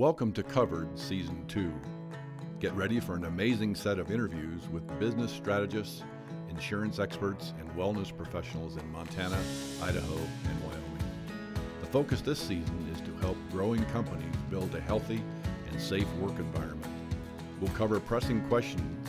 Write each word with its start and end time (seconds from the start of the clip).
Welcome 0.00 0.32
to 0.32 0.42
Covered 0.42 0.98
Season 0.98 1.44
2. 1.48 1.70
Get 2.58 2.72
ready 2.72 3.00
for 3.00 3.16
an 3.16 3.26
amazing 3.26 3.74
set 3.74 3.98
of 3.98 4.10
interviews 4.10 4.66
with 4.72 4.98
business 4.98 5.30
strategists, 5.30 6.04
insurance 6.48 6.98
experts, 6.98 7.52
and 7.60 7.68
wellness 7.72 8.10
professionals 8.16 8.78
in 8.78 8.92
Montana, 8.92 9.38
Idaho, 9.82 10.14
and 10.14 10.62
Wyoming. 10.62 11.04
The 11.82 11.86
focus 11.88 12.22
this 12.22 12.38
season 12.38 12.90
is 12.94 13.02
to 13.02 13.14
help 13.18 13.36
growing 13.52 13.84
companies 13.92 14.34
build 14.48 14.74
a 14.74 14.80
healthy 14.80 15.22
and 15.70 15.78
safe 15.78 16.10
work 16.14 16.38
environment. 16.38 16.94
We'll 17.60 17.70
cover 17.72 18.00
pressing 18.00 18.40
questions 18.48 19.06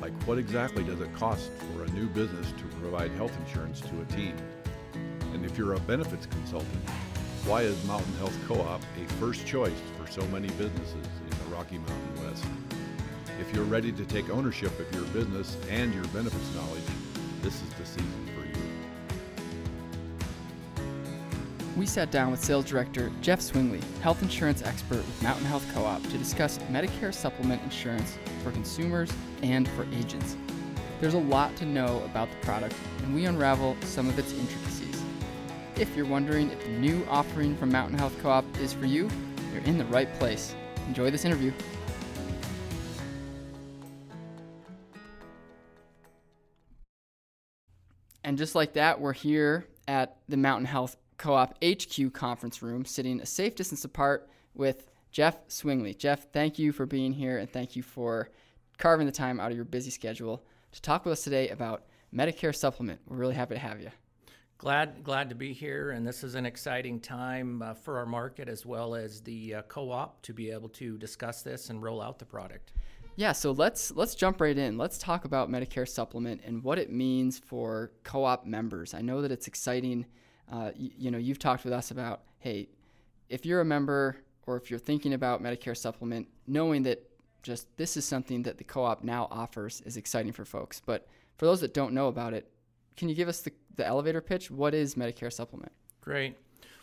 like 0.00 0.14
what 0.22 0.38
exactly 0.38 0.82
does 0.82 1.02
it 1.02 1.12
cost 1.12 1.50
for 1.74 1.84
a 1.84 1.90
new 1.90 2.08
business 2.08 2.52
to 2.52 2.64
provide 2.80 3.10
health 3.10 3.36
insurance 3.46 3.82
to 3.82 4.00
a 4.00 4.04
team? 4.06 4.34
And 5.34 5.44
if 5.44 5.58
you're 5.58 5.74
a 5.74 5.80
benefits 5.80 6.24
consultant, 6.24 6.88
why 7.44 7.62
is 7.62 7.84
Mountain 7.86 8.12
Health 8.14 8.38
Co-op 8.46 8.80
a 8.80 9.12
first 9.14 9.44
choice 9.44 9.72
for 9.98 10.10
so 10.10 10.24
many 10.28 10.48
businesses 10.50 10.94
in 10.94 11.30
the 11.30 11.54
Rocky 11.54 11.78
Mountain 11.78 12.24
West? 12.24 12.44
If 13.40 13.52
you're 13.52 13.64
ready 13.64 13.90
to 13.90 14.04
take 14.04 14.30
ownership 14.30 14.78
of 14.78 14.94
your 14.94 15.04
business 15.06 15.56
and 15.68 15.92
your 15.92 16.04
benefits 16.06 16.54
knowledge, 16.54 16.84
this 17.42 17.54
is 17.54 17.68
the 17.70 17.84
season 17.84 18.28
for 18.36 18.46
you. 18.46 18.54
We 21.76 21.84
sat 21.86 22.12
down 22.12 22.30
with 22.30 22.44
sales 22.44 22.64
director 22.64 23.10
Jeff 23.22 23.40
Swingley, 23.40 23.82
health 24.00 24.22
insurance 24.22 24.62
expert 24.62 24.98
with 24.98 25.22
Mountain 25.22 25.46
Health 25.46 25.68
Co 25.74 25.84
op, 25.84 26.02
to 26.02 26.18
discuss 26.18 26.58
Medicare 26.70 27.12
supplement 27.12 27.60
insurance 27.64 28.18
for 28.44 28.52
consumers 28.52 29.12
and 29.42 29.68
for 29.70 29.84
agents. 29.92 30.36
There's 31.00 31.14
a 31.14 31.18
lot 31.18 31.56
to 31.56 31.66
know 31.66 32.02
about 32.04 32.30
the 32.30 32.36
product, 32.46 32.76
and 33.02 33.12
we 33.12 33.24
unravel 33.24 33.76
some 33.80 34.08
of 34.08 34.16
its 34.16 34.32
intricacies. 34.32 34.81
If 35.82 35.96
you're 35.96 36.06
wondering 36.06 36.48
if 36.52 36.62
the 36.62 36.68
new 36.68 37.04
offering 37.10 37.56
from 37.56 37.72
Mountain 37.72 37.98
Health 37.98 38.16
Co 38.22 38.30
op 38.30 38.44
is 38.60 38.72
for 38.72 38.86
you, 38.86 39.10
you're 39.52 39.64
in 39.64 39.78
the 39.78 39.84
right 39.86 40.08
place. 40.14 40.54
Enjoy 40.86 41.10
this 41.10 41.24
interview. 41.24 41.50
And 48.22 48.38
just 48.38 48.54
like 48.54 48.74
that, 48.74 49.00
we're 49.00 49.12
here 49.12 49.66
at 49.88 50.18
the 50.28 50.36
Mountain 50.36 50.66
Health 50.66 50.96
Co 51.18 51.34
op 51.34 51.58
HQ 51.64 52.12
conference 52.12 52.62
room, 52.62 52.84
sitting 52.84 53.20
a 53.20 53.26
safe 53.26 53.56
distance 53.56 53.84
apart 53.84 54.28
with 54.54 54.88
Jeff 55.10 55.48
Swingley. 55.48 55.98
Jeff, 55.98 56.30
thank 56.30 56.60
you 56.60 56.70
for 56.70 56.86
being 56.86 57.12
here 57.12 57.38
and 57.38 57.50
thank 57.50 57.74
you 57.74 57.82
for 57.82 58.30
carving 58.78 59.06
the 59.06 59.12
time 59.12 59.40
out 59.40 59.50
of 59.50 59.56
your 59.56 59.64
busy 59.64 59.90
schedule 59.90 60.44
to 60.70 60.80
talk 60.80 61.04
with 61.04 61.10
us 61.14 61.24
today 61.24 61.48
about 61.48 61.82
Medicare 62.14 62.54
supplement. 62.54 63.00
We're 63.08 63.16
really 63.16 63.34
happy 63.34 63.56
to 63.56 63.60
have 63.60 63.80
you. 63.80 63.90
Glad, 64.62 65.02
glad 65.02 65.28
to 65.28 65.34
be 65.34 65.52
here, 65.52 65.90
and 65.90 66.06
this 66.06 66.22
is 66.22 66.36
an 66.36 66.46
exciting 66.46 67.00
time 67.00 67.60
uh, 67.62 67.74
for 67.74 67.98
our 67.98 68.06
market 68.06 68.48
as 68.48 68.64
well 68.64 68.94
as 68.94 69.20
the 69.20 69.56
uh, 69.56 69.62
co-op 69.62 70.22
to 70.22 70.32
be 70.32 70.52
able 70.52 70.68
to 70.68 70.96
discuss 70.98 71.42
this 71.42 71.68
and 71.68 71.82
roll 71.82 72.00
out 72.00 72.20
the 72.20 72.24
product. 72.24 72.72
Yeah, 73.16 73.32
so 73.32 73.50
let's 73.50 73.90
let's 73.90 74.14
jump 74.14 74.40
right 74.40 74.56
in. 74.56 74.78
Let's 74.78 74.98
talk 74.98 75.24
about 75.24 75.50
Medicare 75.50 75.88
supplement 75.88 76.42
and 76.46 76.62
what 76.62 76.78
it 76.78 76.92
means 76.92 77.40
for 77.40 77.90
co-op 78.04 78.46
members. 78.46 78.94
I 78.94 79.00
know 79.00 79.20
that 79.20 79.32
it's 79.32 79.48
exciting. 79.48 80.06
Uh, 80.48 80.70
you, 80.76 80.90
you 80.96 81.10
know, 81.10 81.18
you've 81.18 81.40
talked 81.40 81.64
with 81.64 81.72
us 81.72 81.90
about, 81.90 82.22
hey, 82.38 82.68
if 83.28 83.44
you're 83.44 83.62
a 83.62 83.64
member 83.64 84.18
or 84.46 84.56
if 84.56 84.70
you're 84.70 84.78
thinking 84.78 85.14
about 85.14 85.42
Medicare 85.42 85.76
supplement, 85.76 86.28
knowing 86.46 86.84
that 86.84 87.02
just 87.42 87.66
this 87.78 87.96
is 87.96 88.04
something 88.04 88.44
that 88.44 88.58
the 88.58 88.64
co-op 88.64 89.02
now 89.02 89.26
offers 89.28 89.80
is 89.84 89.96
exciting 89.96 90.30
for 90.30 90.44
folks. 90.44 90.80
But 90.86 91.08
for 91.36 91.46
those 91.46 91.60
that 91.62 91.74
don't 91.74 91.94
know 91.94 92.06
about 92.06 92.32
it, 92.32 92.48
can 92.96 93.08
you 93.08 93.14
give 93.14 93.28
us 93.28 93.40
the, 93.40 93.52
the 93.76 93.86
elevator 93.86 94.20
pitch? 94.20 94.50
What 94.50 94.74
is 94.74 94.94
Medicare 94.94 95.32
supplement? 95.32 95.72
Great. 96.00 96.36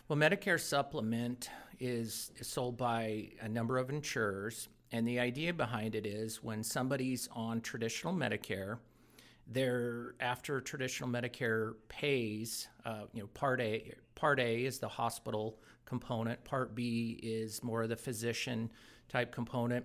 Well, 0.08 0.18
Medicare 0.18 0.60
supplement 0.60 1.50
is, 1.78 2.32
sold 2.42 2.76
by 2.76 3.28
a 3.40 3.48
number 3.48 3.78
of 3.78 3.90
insurers, 3.90 4.68
and 4.92 5.06
the 5.06 5.20
idea 5.20 5.52
behind 5.54 5.94
it 5.94 6.04
is 6.04 6.42
when 6.42 6.64
somebody's 6.64 7.28
on 7.32 7.60
traditional 7.60 8.12
Medicare, 8.12 8.78
they're 9.46 10.14
after 10.20 10.60
traditional 10.60 11.08
Medicare 11.08 11.74
pays, 11.88 12.68
uh, 12.84 13.02
you 13.12 13.20
know, 13.20 13.28
Part 13.28 13.60
A. 13.60 13.92
Part 14.14 14.40
A 14.40 14.64
is 14.64 14.78
the 14.78 14.88
hospital 14.88 15.58
component. 15.84 16.42
Part 16.44 16.74
B 16.74 17.18
is 17.22 17.62
more 17.62 17.82
of 17.82 17.88
the 17.88 17.96
physician 17.96 18.70
type 19.08 19.32
component. 19.32 19.84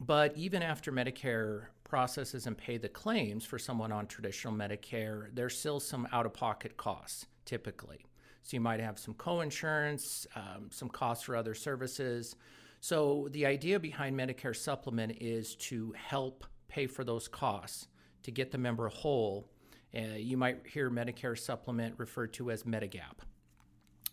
But 0.00 0.36
even 0.36 0.62
after 0.62 0.92
Medicare 0.92 1.66
processes 1.84 2.46
and 2.46 2.56
pay 2.56 2.76
the 2.78 2.88
claims 2.88 3.44
for 3.44 3.58
someone 3.58 3.92
on 3.92 4.06
traditional 4.06 4.54
Medicare, 4.54 5.28
there's 5.34 5.56
still 5.56 5.80
some 5.80 6.08
out 6.12 6.26
of 6.26 6.32
pocket 6.32 6.76
costs 6.76 7.26
typically. 7.44 8.04
So 8.42 8.56
you 8.56 8.60
might 8.60 8.80
have 8.80 8.98
some 8.98 9.14
co-insurance, 9.14 10.26
um, 10.36 10.68
some 10.70 10.88
costs 10.88 11.24
for 11.24 11.36
other 11.36 11.54
services. 11.54 12.36
So 12.80 13.28
the 13.30 13.46
idea 13.46 13.80
behind 13.80 14.18
Medicare 14.18 14.54
supplement 14.54 15.16
is 15.20 15.54
to 15.56 15.94
help 15.96 16.44
pay 16.68 16.86
for 16.86 17.04
those 17.04 17.28
costs 17.28 17.88
to 18.24 18.30
get 18.30 18.50
the 18.50 18.58
member 18.58 18.88
whole. 18.88 19.48
Uh, 19.96 20.16
you 20.16 20.36
might 20.36 20.66
hear 20.66 20.90
Medicare 20.90 21.38
supplement 21.38 21.94
referred 21.98 22.32
to 22.34 22.50
as 22.50 22.64
Medigap. 22.64 23.20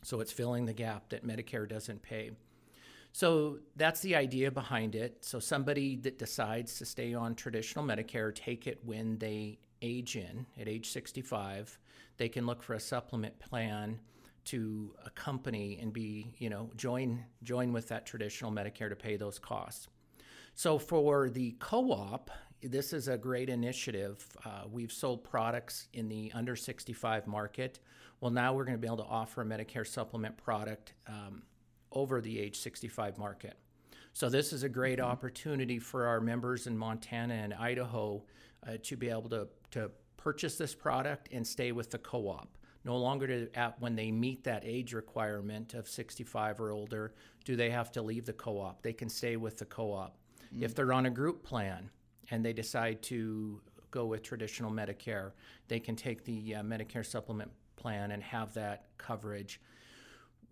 So 0.03 0.19
it's 0.19 0.31
filling 0.31 0.65
the 0.65 0.73
gap 0.73 1.09
that 1.09 1.25
Medicare 1.25 1.67
doesn't 1.67 2.01
pay. 2.01 2.31
So 3.13 3.59
that's 3.75 4.01
the 4.01 4.15
idea 4.15 4.51
behind 4.51 4.95
it. 4.95 5.23
So 5.23 5.39
somebody 5.39 5.97
that 5.97 6.17
decides 6.17 6.77
to 6.77 6.85
stay 6.85 7.13
on 7.13 7.35
traditional 7.35 7.85
Medicare, 7.85 8.33
take 8.33 8.67
it 8.67 8.79
when 8.83 9.17
they 9.17 9.59
age 9.81 10.15
in 10.15 10.45
at 10.59 10.67
age 10.67 10.89
65, 10.89 11.77
they 12.17 12.29
can 12.29 12.45
look 12.45 12.63
for 12.63 12.73
a 12.73 12.79
supplement 12.79 13.37
plan 13.39 13.99
to 14.45 14.95
accompany 15.05 15.77
and 15.81 15.93
be, 15.93 16.33
you 16.37 16.49
know, 16.49 16.71
join 16.75 17.23
join 17.43 17.73
with 17.73 17.87
that 17.89 18.05
traditional 18.05 18.51
Medicare 18.51 18.89
to 18.89 18.95
pay 18.95 19.15
those 19.15 19.37
costs. 19.37 19.87
So 20.55 20.79
for 20.79 21.29
the 21.29 21.55
co-op, 21.59 22.31
this 22.61 22.93
is 22.93 23.07
a 23.07 23.17
great 23.17 23.49
initiative. 23.49 24.25
Uh, 24.45 24.63
we've 24.69 24.91
sold 24.91 25.23
products 25.23 25.87
in 25.93 26.09
the 26.09 26.31
under 26.33 26.55
65 26.55 27.27
market. 27.27 27.79
Well, 28.19 28.31
now 28.31 28.53
we're 28.53 28.65
going 28.65 28.77
to 28.77 28.81
be 28.81 28.87
able 28.87 28.97
to 28.97 29.03
offer 29.03 29.41
a 29.41 29.45
Medicare 29.45 29.87
supplement 29.87 30.37
product 30.37 30.93
um, 31.07 31.43
over 31.91 32.21
the 32.21 32.39
age 32.39 32.59
65 32.59 33.17
market. 33.17 33.57
So 34.13 34.29
this 34.29 34.53
is 34.53 34.63
a 34.63 34.69
great 34.69 34.99
mm-hmm. 34.99 35.09
opportunity 35.09 35.79
for 35.79 36.05
our 36.05 36.19
members 36.19 36.67
in 36.67 36.77
Montana 36.77 37.33
and 37.33 37.53
Idaho 37.53 38.23
uh, 38.67 38.77
to 38.83 38.97
be 38.97 39.09
able 39.09 39.29
to, 39.29 39.47
to 39.71 39.91
purchase 40.17 40.57
this 40.57 40.75
product 40.75 41.29
and 41.31 41.45
stay 41.45 41.71
with 41.71 41.91
the 41.91 41.97
co-op. 41.97 42.57
No 42.83 42.97
longer 42.97 43.27
to, 43.27 43.49
at, 43.55 43.79
when 43.79 43.95
they 43.95 44.11
meet 44.11 44.43
that 44.43 44.63
age 44.65 44.93
requirement 44.93 45.73
of 45.73 45.87
65 45.87 46.59
or 46.59 46.71
older, 46.71 47.13
do 47.45 47.55
they 47.55 47.69
have 47.69 47.91
to 47.93 48.01
leave 48.01 48.25
the 48.25 48.33
co-op. 48.33 48.81
They 48.81 48.93
can 48.93 49.09
stay 49.09 49.35
with 49.35 49.57
the 49.57 49.65
co-op. 49.65 50.17
Mm-hmm. 50.53 50.63
If 50.63 50.75
they're 50.75 50.93
on 50.93 51.05
a 51.05 51.09
group 51.09 51.43
plan 51.43 51.89
and 52.31 52.43
they 52.43 52.53
decide 52.53 53.01
to 53.03 53.61
go 53.91 54.05
with 54.05 54.23
traditional 54.23 54.71
Medicare, 54.71 55.31
they 55.67 55.79
can 55.79 55.95
take 55.95 56.23
the 56.23 56.55
uh, 56.55 56.63
Medicare 56.63 57.05
supplement 57.05 57.51
plan 57.75 58.11
and 58.11 58.23
have 58.23 58.53
that 58.53 58.85
coverage. 58.97 59.61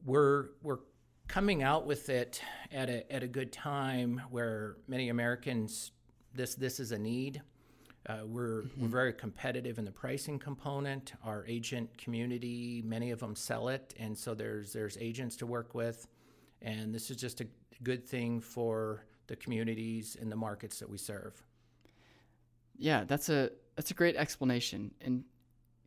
We're 0.06 0.50
we're 0.61 0.79
coming 1.29 1.62
out 1.62 1.85
with 1.85 2.09
it 2.09 2.41
at 2.73 2.90
a, 2.90 3.13
at 3.13 3.23
a 3.23 3.28
good 3.28 3.53
time 3.53 4.19
where 4.31 4.75
many 4.88 5.09
Americans, 5.09 5.91
this, 6.34 6.56
this 6.56 6.79
is 6.79 6.91
a 6.91 6.97
need. 6.97 7.41
Uh, 8.07 8.22
we're, 8.25 8.63
mm-hmm. 8.63 8.81
we're 8.81 8.88
very 8.88 9.13
competitive 9.13 9.78
in 9.78 9.85
the 9.85 9.91
pricing 9.91 10.39
component. 10.39 11.13
Our 11.23 11.45
agent 11.47 11.95
community, 11.97 12.81
many 12.84 13.12
of 13.12 13.19
them 13.19 13.35
sell 13.35 13.69
it, 13.69 13.94
and 14.00 14.18
so 14.18 14.34
there's 14.34 14.73
there's 14.73 14.97
agents 15.00 15.35
to 15.38 15.45
work 15.45 15.75
with, 15.75 16.07
and 16.62 16.95
this 16.95 17.12
is 17.12 17.18
just 17.18 17.41
a 17.41 17.47
good 17.84 18.07
thing 18.07 18.41
for 18.41 19.06
the 19.28 19.35
communities 19.35 20.18
and 20.19 20.31
the 20.31 20.35
markets 20.35 20.79
that 20.79 20.89
we 20.89 20.97
serve. 20.97 21.44
Yeah, 22.78 23.03
that's 23.03 23.29
a 23.29 23.51
that's 23.75 23.91
a 23.91 23.94
great 23.94 24.16
explanation. 24.16 24.91
And 25.01 25.25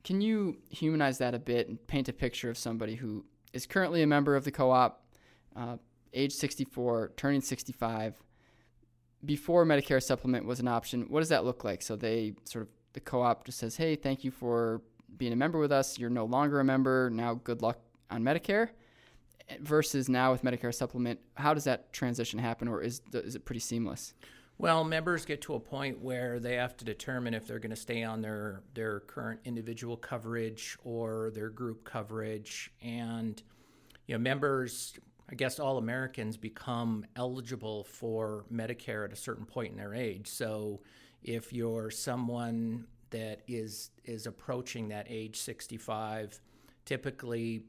can 0.04 0.20
you 0.20 0.58
humanize 0.68 1.18
that 1.18 1.34
a 1.34 1.38
bit 1.38 1.68
and 1.68 1.84
paint 1.88 2.08
a 2.08 2.12
picture 2.12 2.50
of 2.50 2.58
somebody 2.58 2.94
who 2.94 3.24
is 3.52 3.66
currently 3.66 4.02
a 4.02 4.06
member 4.06 4.36
of 4.36 4.44
the 4.44 4.52
co-op, 4.52 5.01
uh, 5.56 5.76
age 6.12 6.32
64, 6.32 7.12
turning 7.16 7.40
65, 7.40 8.22
before 9.24 9.64
Medicare 9.64 10.02
supplement 10.02 10.44
was 10.44 10.60
an 10.60 10.68
option, 10.68 11.02
what 11.08 11.20
does 11.20 11.28
that 11.28 11.44
look 11.44 11.64
like? 11.64 11.82
So 11.82 11.96
they 11.96 12.34
sort 12.44 12.62
of, 12.62 12.68
the 12.92 13.00
co 13.00 13.22
op 13.22 13.44
just 13.44 13.58
says, 13.58 13.76
hey, 13.76 13.94
thank 13.96 14.24
you 14.24 14.30
for 14.30 14.82
being 15.16 15.32
a 15.32 15.36
member 15.36 15.58
with 15.58 15.72
us. 15.72 15.98
You're 15.98 16.10
no 16.10 16.24
longer 16.24 16.60
a 16.60 16.64
member. 16.64 17.10
Now, 17.10 17.34
good 17.34 17.62
luck 17.62 17.78
on 18.10 18.22
Medicare. 18.22 18.70
Versus 19.60 20.08
now 20.08 20.32
with 20.32 20.42
Medicare 20.42 20.72
supplement, 20.72 21.18
how 21.34 21.52
does 21.52 21.64
that 21.64 21.92
transition 21.92 22.38
happen, 22.38 22.68
or 22.68 22.80
is, 22.80 23.00
the, 23.10 23.22
is 23.22 23.34
it 23.34 23.44
pretty 23.44 23.60
seamless? 23.60 24.14
Well, 24.56 24.84
members 24.84 25.24
get 25.24 25.42
to 25.42 25.54
a 25.54 25.60
point 25.60 26.00
where 26.00 26.38
they 26.38 26.54
have 26.54 26.76
to 26.78 26.84
determine 26.84 27.34
if 27.34 27.46
they're 27.46 27.58
going 27.58 27.70
to 27.70 27.76
stay 27.76 28.04
on 28.04 28.22
their, 28.22 28.62
their 28.74 29.00
current 29.00 29.40
individual 29.44 29.96
coverage 29.96 30.78
or 30.84 31.32
their 31.34 31.50
group 31.50 31.84
coverage. 31.84 32.70
And, 32.80 33.42
you 34.06 34.14
know, 34.14 34.20
members 34.20 34.94
I 35.32 35.34
guess 35.34 35.58
all 35.58 35.78
Americans 35.78 36.36
become 36.36 37.06
eligible 37.16 37.84
for 37.84 38.44
Medicare 38.52 39.06
at 39.06 39.14
a 39.14 39.16
certain 39.16 39.46
point 39.46 39.72
in 39.72 39.78
their 39.78 39.94
age. 39.94 40.28
So 40.28 40.82
if 41.22 41.54
you're 41.54 41.90
someone 41.90 42.86
that 43.10 43.40
is 43.48 43.90
is 44.04 44.26
approaching 44.26 44.88
that 44.88 45.06
age 45.08 45.38
65, 45.38 46.38
typically 46.84 47.62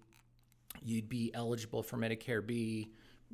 you'd 0.84 1.08
be 1.08 1.32
eligible 1.34 1.82
for 1.82 1.96
Medicare 1.96 2.46
B 2.46 2.90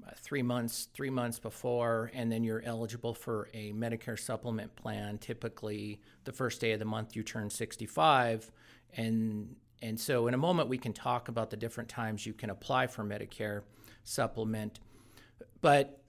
uh, 0.05 0.11
three 0.17 0.43
months 0.43 0.89
three 0.93 1.09
months 1.09 1.39
before, 1.39 2.11
and 2.13 2.31
then 2.31 2.43
you're 2.43 2.61
eligible 2.63 3.15
for 3.15 3.49
a 3.55 3.73
Medicare 3.73 4.19
supplement 4.19 4.75
plan. 4.75 5.17
Typically, 5.17 5.99
the 6.25 6.31
first 6.31 6.61
day 6.61 6.73
of 6.73 6.79
the 6.79 6.85
month 6.85 7.15
you 7.15 7.23
turn 7.23 7.49
65, 7.49 8.51
and 8.95 9.55
and 9.81 9.99
so 9.99 10.27
in 10.27 10.35
a 10.35 10.37
moment 10.37 10.69
we 10.69 10.77
can 10.77 10.93
talk 10.93 11.29
about 11.29 11.49
the 11.49 11.57
different 11.57 11.89
times 11.89 12.27
you 12.27 12.33
can 12.33 12.51
apply 12.51 12.85
for 12.85 13.03
Medicare 13.03 13.63
supplement, 14.03 14.79
but 15.61 15.99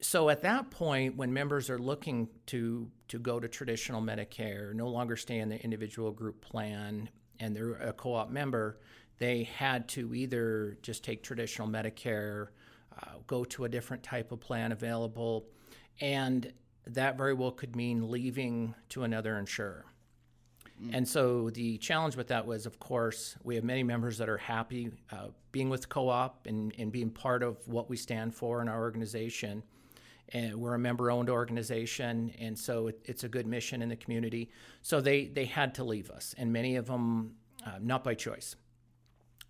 so 0.00 0.28
at 0.30 0.42
that 0.42 0.70
point 0.70 1.16
when 1.16 1.32
members 1.32 1.68
are 1.70 1.78
looking 1.78 2.28
to 2.46 2.90
to 3.08 3.18
go 3.18 3.38
to 3.38 3.48
traditional 3.48 4.00
medicare 4.00 4.72
no 4.74 4.88
longer 4.88 5.16
stay 5.16 5.38
in 5.38 5.48
the 5.48 5.62
individual 5.62 6.10
group 6.10 6.40
plan 6.40 7.08
and 7.38 7.54
they're 7.54 7.74
a 7.74 7.92
co-op 7.92 8.30
member 8.30 8.78
they 9.18 9.44
had 9.44 9.86
to 9.88 10.14
either 10.14 10.78
just 10.82 11.04
take 11.04 11.22
traditional 11.22 11.68
medicare 11.68 12.48
uh, 12.98 13.12
go 13.26 13.44
to 13.44 13.64
a 13.64 13.68
different 13.68 14.02
type 14.02 14.32
of 14.32 14.40
plan 14.40 14.72
available 14.72 15.46
and 16.00 16.52
that 16.86 17.18
very 17.18 17.34
well 17.34 17.52
could 17.52 17.76
mean 17.76 18.10
leaving 18.10 18.74
to 18.88 19.02
another 19.02 19.36
insurer 19.36 19.84
and 20.92 21.06
so 21.06 21.50
the 21.50 21.78
challenge 21.78 22.16
with 22.16 22.28
that 22.28 22.46
was, 22.46 22.66
of 22.66 22.78
course, 22.78 23.36
we 23.42 23.54
have 23.54 23.64
many 23.64 23.82
members 23.82 24.18
that 24.18 24.28
are 24.28 24.38
happy 24.38 24.90
uh, 25.12 25.28
being 25.52 25.68
with 25.68 25.88
co 25.88 26.08
op 26.08 26.46
and, 26.46 26.72
and 26.78 26.90
being 26.90 27.10
part 27.10 27.42
of 27.42 27.56
what 27.68 27.90
we 27.90 27.96
stand 27.96 28.34
for 28.34 28.62
in 28.62 28.68
our 28.68 28.80
organization. 28.80 29.62
And 30.32 30.54
we're 30.54 30.74
a 30.74 30.78
member 30.78 31.10
owned 31.10 31.28
organization, 31.28 32.32
and 32.38 32.56
so 32.56 32.86
it, 32.86 33.00
it's 33.04 33.24
a 33.24 33.28
good 33.28 33.46
mission 33.46 33.82
in 33.82 33.88
the 33.88 33.96
community. 33.96 34.50
So 34.80 35.00
they, 35.00 35.26
they 35.26 35.44
had 35.44 35.74
to 35.74 35.84
leave 35.84 36.08
us, 36.08 36.34
and 36.38 36.52
many 36.52 36.76
of 36.76 36.86
them 36.86 37.34
uh, 37.66 37.78
not 37.80 38.04
by 38.04 38.14
choice. 38.14 38.54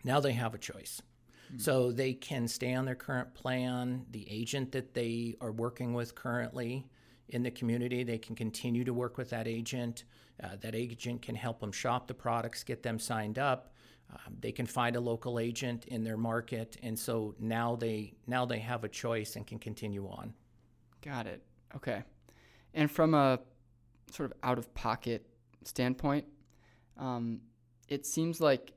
Now 0.02 0.20
they 0.20 0.32
have 0.32 0.54
a 0.54 0.58
choice. 0.58 1.02
So 1.56 1.90
they 1.90 2.12
can 2.12 2.46
stay 2.46 2.74
on 2.74 2.84
their 2.84 2.94
current 2.94 3.34
plan. 3.34 4.06
The 4.12 4.24
agent 4.30 4.70
that 4.70 4.94
they 4.94 5.34
are 5.40 5.50
working 5.50 5.94
with 5.94 6.14
currently 6.14 6.86
in 7.30 7.42
the 7.42 7.50
community, 7.50 8.02
they 8.02 8.18
can 8.18 8.34
continue 8.36 8.84
to 8.84 8.92
work 8.92 9.16
with 9.16 9.30
that 9.30 9.48
agent. 9.48 10.04
Uh, 10.42 10.56
that 10.60 10.74
agent 10.74 11.22
can 11.22 11.34
help 11.34 11.60
them 11.60 11.72
shop 11.72 12.06
the 12.06 12.14
products, 12.14 12.62
get 12.64 12.82
them 12.82 12.98
signed 12.98 13.38
up. 13.38 13.74
Um, 14.12 14.36
they 14.40 14.52
can 14.52 14.66
find 14.66 14.96
a 14.96 15.00
local 15.00 15.38
agent 15.38 15.86
in 15.86 16.02
their 16.02 16.16
market, 16.16 16.76
and 16.82 16.98
so 16.98 17.34
now 17.38 17.76
they 17.76 18.14
now 18.26 18.44
they 18.44 18.58
have 18.58 18.82
a 18.84 18.88
choice 18.88 19.36
and 19.36 19.46
can 19.46 19.58
continue 19.58 20.06
on. 20.08 20.34
Got 21.02 21.26
it. 21.26 21.42
Okay. 21.76 22.02
And 22.74 22.90
from 22.90 23.14
a 23.14 23.38
sort 24.10 24.30
of 24.30 24.36
out 24.42 24.58
of 24.58 24.72
pocket 24.74 25.26
standpoint, 25.64 26.24
um, 26.98 27.40
it 27.88 28.04
seems 28.06 28.40
like 28.40 28.72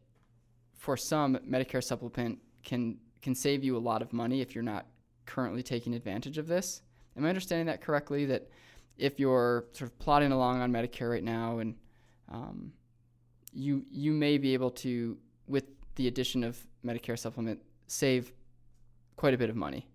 for 0.77 0.97
some, 0.97 1.37
Medicare 1.49 1.81
supplement 1.81 2.39
can 2.63 2.97
can 3.21 3.33
save 3.33 3.63
you 3.63 3.77
a 3.77 3.79
lot 3.79 4.01
of 4.01 4.13
money 4.13 4.41
if 4.41 4.53
you're 4.53 4.63
not 4.63 4.85
currently 5.25 5.63
taking 5.63 5.93
advantage 5.93 6.37
of 6.37 6.47
this. 6.47 6.81
Am 7.17 7.25
I 7.25 7.29
understanding 7.29 7.67
that 7.67 7.81
correctly? 7.81 8.25
That 8.25 8.49
if 8.97 9.19
you're 9.19 9.65
sort 9.73 9.89
of 9.89 9.99
plodding 9.99 10.31
along 10.31 10.61
on 10.61 10.71
Medicare 10.71 11.11
right 11.11 11.23
now, 11.23 11.59
and 11.59 11.75
um, 12.31 12.73
you 13.51 13.85
you 13.91 14.11
may 14.11 14.37
be 14.37 14.53
able 14.53 14.71
to, 14.71 15.17
with 15.47 15.65
the 15.95 16.07
addition 16.07 16.43
of 16.43 16.57
Medicare 16.85 17.17
supplement, 17.17 17.59
save 17.87 18.31
quite 19.15 19.33
a 19.33 19.37
bit 19.37 19.49
of 19.49 19.55
money. 19.55 19.87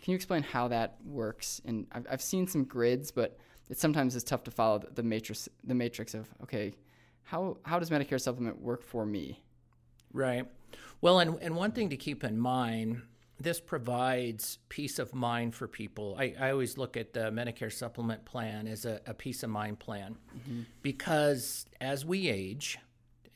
Can 0.00 0.12
you 0.12 0.16
explain 0.16 0.42
how 0.42 0.68
that 0.68 0.96
works? 1.04 1.60
And 1.64 1.86
I've, 1.92 2.06
I've 2.10 2.22
seen 2.22 2.46
some 2.46 2.64
grids, 2.64 3.10
but 3.10 3.36
it 3.68 3.78
sometimes 3.78 4.14
is 4.16 4.24
tough 4.24 4.44
to 4.44 4.50
follow 4.50 4.78
the, 4.78 4.90
the 4.94 5.02
matrix 5.02 5.48
the 5.64 5.74
matrix 5.74 6.14
of 6.14 6.28
okay, 6.42 6.74
how 7.24 7.58
how 7.62 7.78
does 7.78 7.90
Medicare 7.90 8.20
supplement 8.20 8.60
work 8.60 8.82
for 8.82 9.04
me? 9.04 9.42
Right. 10.12 10.46
Well, 11.00 11.20
and, 11.20 11.38
and 11.40 11.54
one 11.54 11.72
thing 11.72 11.90
to 11.90 11.96
keep 11.96 12.24
in 12.24 12.38
mind 12.38 13.02
this 13.40 13.60
provides 13.60 14.58
peace 14.68 14.98
of 14.98 15.14
mind 15.14 15.54
for 15.54 15.68
people. 15.68 16.16
I, 16.18 16.34
I 16.40 16.50
always 16.50 16.76
look 16.76 16.96
at 16.96 17.12
the 17.12 17.30
Medicare 17.30 17.72
supplement 17.72 18.24
plan 18.24 18.66
as 18.66 18.84
a, 18.84 19.00
a 19.06 19.14
peace 19.14 19.42
of 19.42 19.50
mind 19.50 19.78
plan. 19.78 20.16
Because 20.82 21.66
as 21.80 22.04
we 22.04 22.28
age, 22.28 22.78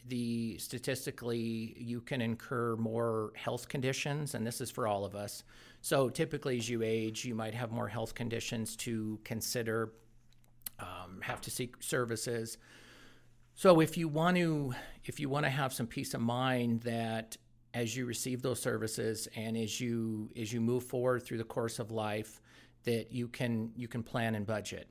the 0.08 0.58
statistically 0.58 1.76
you 1.78 2.00
can 2.00 2.20
incur 2.20 2.74
more 2.76 3.32
health 3.36 3.68
conditions 3.68 4.34
and 4.34 4.44
this 4.44 4.60
is 4.60 4.70
for 4.70 4.86
all 4.86 5.04
of 5.04 5.14
us. 5.14 5.44
So 5.80 6.08
typically 6.08 6.58
as 6.58 6.68
you 6.68 6.82
age 6.82 7.24
you 7.24 7.34
might 7.34 7.54
have 7.54 7.70
more 7.70 7.88
health 7.88 8.14
conditions 8.14 8.74
to 8.76 9.20
consider 9.22 9.92
um, 10.80 11.20
have 11.22 11.40
to 11.42 11.50
seek 11.50 11.76
services. 11.80 12.58
So 13.54 13.80
if 13.80 13.96
you 13.96 14.08
want 14.08 14.36
to 14.38 14.74
if 15.04 15.20
you 15.20 15.28
want 15.28 15.46
to 15.46 15.50
have 15.50 15.72
some 15.72 15.86
peace 15.86 16.14
of 16.14 16.20
mind 16.20 16.80
that 16.80 17.36
as 17.74 17.96
you 17.96 18.06
receive 18.06 18.42
those 18.42 18.60
services 18.60 19.28
and 19.36 19.56
as 19.56 19.80
you 19.80 20.30
as 20.36 20.52
you 20.52 20.60
move 20.60 20.84
forward 20.84 21.22
through 21.22 21.38
the 21.38 21.44
course 21.44 21.78
of 21.78 21.90
life 21.90 22.40
that 22.84 23.12
you 23.12 23.28
can 23.28 23.72
you 23.76 23.88
can 23.88 24.02
plan 24.02 24.34
and 24.34 24.46
budget. 24.46 24.88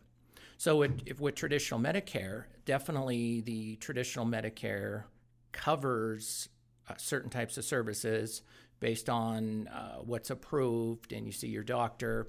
So 0.57 0.77
with, 0.77 1.01
if 1.05 1.19
with 1.19 1.35
traditional 1.35 1.79
Medicare, 1.79 2.45
definitely 2.65 3.41
the 3.41 3.75
traditional 3.77 4.25
Medicare 4.25 5.03
covers 5.51 6.49
uh, 6.89 6.93
certain 6.97 7.29
types 7.29 7.57
of 7.57 7.65
services 7.65 8.43
based 8.79 9.09
on 9.09 9.67
uh, 9.67 9.97
what's 9.97 10.29
approved 10.29 11.13
and 11.13 11.25
you 11.25 11.31
see 11.31 11.47
your 11.47 11.63
doctor. 11.63 12.27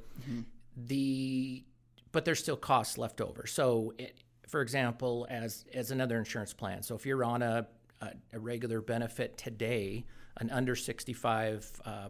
The 0.77 1.65
but 2.13 2.25
there's 2.25 2.41
still 2.41 2.57
costs 2.57 2.99
left 2.99 3.21
over. 3.21 3.47
So 3.47 3.95
it, 3.99 4.19
for 4.49 4.61
example, 4.61 5.27
as 5.31 5.65
as 5.73 5.91
another 5.91 6.19
insurance 6.19 6.53
plan. 6.53 6.83
So 6.83 6.95
if 6.95 7.07
you're 7.07 7.25
on 7.25 7.43
a 7.43 7.67
a, 8.01 8.13
a 8.35 8.39
regular 8.39 8.81
benefit 8.81 9.39
today, 9.39 10.05
an 10.39 10.51
under 10.51 10.75
65 10.75 11.81
uh, 11.85 12.09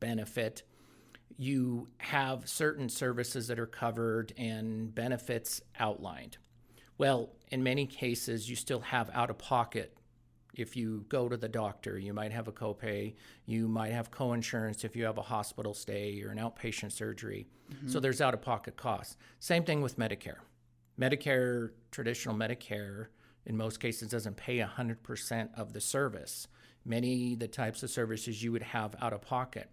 benefit, 0.00 0.62
you 1.36 1.88
have 1.98 2.48
certain 2.48 2.88
services 2.88 3.46
that 3.48 3.58
are 3.58 3.66
covered 3.66 4.32
and 4.36 4.94
benefits 4.94 5.60
outlined. 5.78 6.36
Well, 6.98 7.30
in 7.50 7.62
many 7.62 7.86
cases, 7.86 8.50
you 8.50 8.56
still 8.56 8.80
have 8.80 9.10
out 9.14 9.30
of 9.30 9.38
pocket. 9.38 9.96
If 10.54 10.76
you 10.76 11.06
go 11.08 11.28
to 11.28 11.36
the 11.36 11.48
doctor, 11.48 11.98
you 11.98 12.12
might 12.12 12.32
have 12.32 12.48
a 12.48 12.52
copay. 12.52 13.14
You 13.46 13.68
might 13.68 13.92
have 13.92 14.10
coinsurance 14.10 14.84
if 14.84 14.94
you 14.96 15.04
have 15.04 15.16
a 15.16 15.22
hospital 15.22 15.72
stay 15.72 16.20
or 16.22 16.30
an 16.30 16.38
outpatient 16.38 16.92
surgery. 16.92 17.46
So 17.86 18.00
there's 18.00 18.20
out 18.20 18.34
of 18.34 18.42
pocket 18.42 18.76
costs. 18.76 19.16
Same 19.38 19.64
thing 19.64 19.80
with 19.80 19.96
Medicare. 19.96 20.38
Medicare, 21.00 21.70
traditional 21.92 22.34
Medicare, 22.34 23.06
in 23.46 23.56
most 23.56 23.80
cases 23.80 24.10
doesn't 24.10 24.36
pay 24.36 24.58
100% 24.58 25.48
of 25.56 25.72
the 25.72 25.80
service. 25.80 26.48
Many 26.84 27.34
the 27.34 27.48
types 27.48 27.82
of 27.82 27.90
services 27.90 28.42
you 28.42 28.52
would 28.52 28.62
have 28.62 28.94
out 29.00 29.12
of 29.12 29.22
pocket. 29.22 29.70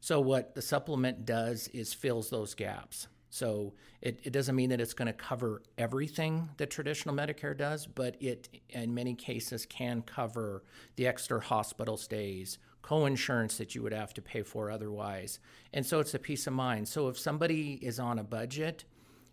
So 0.00 0.20
what 0.20 0.54
the 0.54 0.62
supplement 0.62 1.24
does 1.24 1.68
is 1.68 1.92
fills 1.92 2.30
those 2.30 2.54
gaps. 2.54 3.08
So 3.28 3.74
it, 4.00 4.20
it 4.24 4.32
doesn't 4.32 4.54
mean 4.54 4.70
that 4.70 4.80
it's 4.80 4.94
going 4.94 5.06
to 5.06 5.12
cover 5.12 5.62
everything 5.76 6.48
that 6.56 6.70
traditional 6.70 7.14
Medicare 7.14 7.56
does, 7.56 7.86
but 7.86 8.16
it 8.20 8.48
in 8.70 8.94
many 8.94 9.14
cases 9.14 9.66
can 9.66 10.02
cover 10.02 10.62
the 10.96 11.06
extra 11.06 11.40
hospital 11.40 11.96
stays, 11.96 12.58
co-insurance 12.82 13.58
that 13.58 13.74
you 13.74 13.82
would 13.82 13.92
have 13.92 14.14
to 14.14 14.22
pay 14.22 14.42
for 14.42 14.70
otherwise. 14.70 15.40
And 15.72 15.84
so 15.84 16.00
it's 16.00 16.14
a 16.14 16.18
peace 16.18 16.46
of 16.46 16.52
mind. 16.52 16.88
So 16.88 17.08
if 17.08 17.18
somebody 17.18 17.74
is 17.82 17.98
on 17.98 18.18
a 18.18 18.24
budget, 18.24 18.84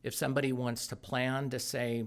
if 0.01 0.13
somebody 0.13 0.51
wants 0.51 0.88
to 0.88 0.96
plan 0.96 1.50
to 1.51 1.60
say, 1.60 2.06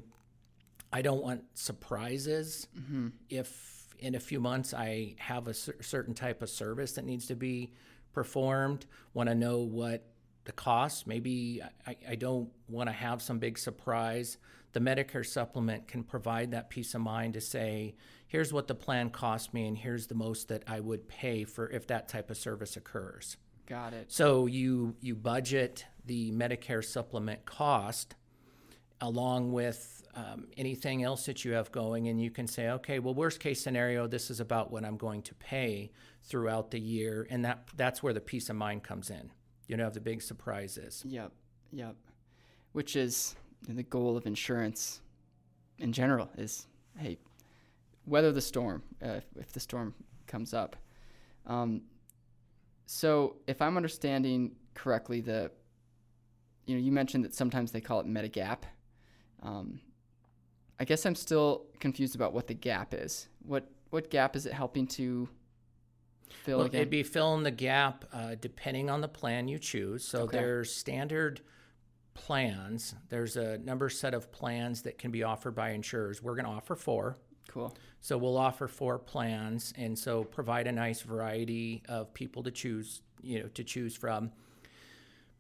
I 0.93 1.03
don't 1.03 1.23
want 1.23 1.45
surprises. 1.55 2.69
Mm-hmm. 2.79 3.09
If 3.31 3.76
in 3.99 4.15
a 4.15 4.21
few 4.21 4.41
months 4.41 4.75
I 4.75 5.15
have 5.19 5.49
a 5.49 5.55
cer- 5.55 5.77
certain 5.81 6.15
type 6.15 6.43
of 6.43 6.51
service 6.51 6.93
that 6.93 7.05
needs 7.05 7.27
to 7.27 7.37
be 7.37 7.73
performed, 8.13 8.87
want 9.15 9.29
to 9.29 9.35
know 9.35 9.59
what 9.59 10.05
the 10.45 10.53
cost. 10.53 11.07
Maybe 11.07 11.61
I, 11.87 11.97
I 12.09 12.15
don't 12.15 12.49
want 12.69 12.89
to 12.89 12.93
have 12.93 13.21
some 13.21 13.39
big 13.39 13.59
surprise. 13.59 14.39
The 14.73 14.81
Medicare 14.81 15.27
supplement 15.27 15.89
can 15.89 16.03
provide 16.03 16.51
that 16.53 16.71
peace 16.71 16.95
of 16.95 17.01
mind 17.01 17.35
to 17.35 17.41
say, 17.41 17.95
here's 18.27 18.53
what 18.53 18.69
the 18.69 18.75
plan 18.75 19.11
cost 19.11 19.55
me, 19.55 19.67
and 19.67 19.77
here's 19.77 20.07
the 20.07 20.15
most 20.15 20.49
that 20.49 20.63
I 20.67 20.81
would 20.81 21.09
pay 21.09 21.45
for 21.45 21.69
if 21.71 21.87
that 21.89 22.09
type 22.09 22.31
of 22.31 22.37
service 22.37 22.77
occurs. 22.77 23.37
Got 23.67 23.95
it. 23.95 24.13
So 24.13 24.47
you 24.47 24.95
you 25.01 25.17
budget 25.17 25.85
the 26.05 26.31
Medicare 26.31 26.85
supplement 26.85 27.45
cost 27.45 28.15
along 29.01 29.53
with 29.53 29.96
um, 30.17 30.47
anything 30.57 31.03
else 31.03 31.27
that 31.27 31.45
you 31.45 31.53
have 31.53 31.71
going, 31.71 32.09
and 32.09 32.21
you 32.21 32.31
can 32.31 32.47
say, 32.47 32.71
okay, 32.71 32.99
well, 32.99 33.15
worst 33.15 33.39
case 33.39 33.61
scenario, 33.61 34.07
this 34.07 34.31
is 34.31 34.41
about 34.41 34.73
what 34.73 34.85
I'm 34.85 34.97
going 34.97 35.23
to 35.23 35.35
pay 35.35 35.93
throughout 36.23 36.71
the 36.71 36.81
year, 36.81 37.27
and 37.31 37.45
that 37.45 37.69
that's 37.77 38.03
where 38.03 38.15
the 38.15 38.21
peace 38.21 38.49
of 38.49 38.57
mind 38.57 38.83
comes 38.83 39.11
in. 39.11 39.31
You 39.69 39.77
don't 39.77 39.85
have 39.85 39.95
the 39.95 40.01
big 40.01 40.23
surprises. 40.23 41.03
Yep. 41.07 41.33
Yep. 41.73 41.97
Which 42.73 42.97
is 42.97 43.37
the 43.69 43.83
goal 43.83 44.17
of 44.17 44.27
insurance 44.27 45.01
in 45.79 45.93
general 45.93 46.31
is 46.39 46.67
hey, 46.99 47.19
weather 48.07 48.33
the 48.33 48.41
storm 48.41 48.83
uh, 49.03 49.21
if 49.39 49.53
the 49.53 49.61
storm 49.61 49.95
comes 50.27 50.55
up. 50.55 50.77
Um, 51.47 51.83
so 52.87 53.37
if 53.47 53.61
I'm 53.61 53.77
understanding 53.77 54.53
correctly, 54.75 55.21
the 55.21 55.51
you 56.67 56.75
know 56.75 56.81
you 56.81 56.93
mentioned 56.93 57.25
that 57.25 57.35
sometimes 57.35 57.73
they 57.73 57.81
call 57.81 58.01
it 58.01 58.07
Medigap. 58.07 58.61
Um, 59.43 59.81
I 60.79 60.85
guess 60.85 61.07
I'm 61.07 61.15
still 61.15 61.67
confused 61.81 62.15
about 62.15 62.33
what 62.33 62.47
the 62.47 62.55
gap 62.55 62.95
is. 62.95 63.29
What 63.45 63.69
what 63.91 64.11
gap 64.11 64.37
is 64.37 64.47
it 64.47 64.53
helping 64.53 64.87
to 64.89 65.29
fill 66.29 66.59
Well, 66.59 66.67
again? 66.67 66.81
it'd 66.81 66.91
be 66.91 67.03
filling 67.03 67.45
the 67.45 67.51
gap 67.51 68.05
uh, 68.13 68.35
depending 68.41 68.91
on 68.91 69.01
the 69.01 69.09
plan 69.09 69.49
you 69.49 69.59
choose. 69.59 70.05
So 70.05 70.23
Okay. 70.23 70.39
there's 70.39 70.75
standard 70.75 71.41
plans. 72.15 72.95
There's 73.09 73.37
a 73.37 73.59
number 73.59 73.89
set 73.89 74.13
of 74.15 74.33
plans 74.33 74.83
that 74.83 74.99
can 74.99 75.11
be 75.11 75.23
offered 75.23 75.55
by 75.55 75.71
insurers. 75.71 76.23
We're 76.23 76.35
going 76.35 76.47
to 76.47 76.51
offer 76.51 76.75
four. 76.75 77.17
cool. 77.49 77.75
So 78.01 78.17
we'll 78.19 78.37
offer 78.37 78.69
four 78.69 78.99
plans, 78.99 79.73
and 79.77 79.99
so 79.99 80.23
provide 80.25 80.67
a 80.69 80.73
nice 80.73 81.01
variety 81.03 81.83
of 81.89 82.13
people 82.15 82.43
to 82.45 82.51
choose, 82.53 83.03
you 83.23 83.41
know, 83.43 83.49
to 83.55 83.65
choose 83.65 83.97
from. 83.97 84.31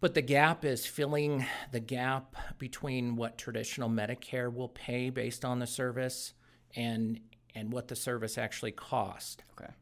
But 0.00 0.14
the 0.14 0.22
gap 0.22 0.64
is 0.64 0.84
filling 0.86 1.46
the 1.72 1.80
gap 1.80 2.36
between 2.58 3.16
what 3.16 3.38
traditional 3.38 3.88
Medicare 3.88 4.52
will 4.52 4.68
pay 4.68 5.10
based 5.10 5.44
on 5.44 5.58
the 5.58 5.66
service 5.66 6.34
and 6.74 7.20
and 7.54 7.72
what 7.72 7.88
the 7.88 7.96
service 7.96 8.36
actually 8.36 8.72
cost. 8.72 9.42
Okay. 9.52 9.72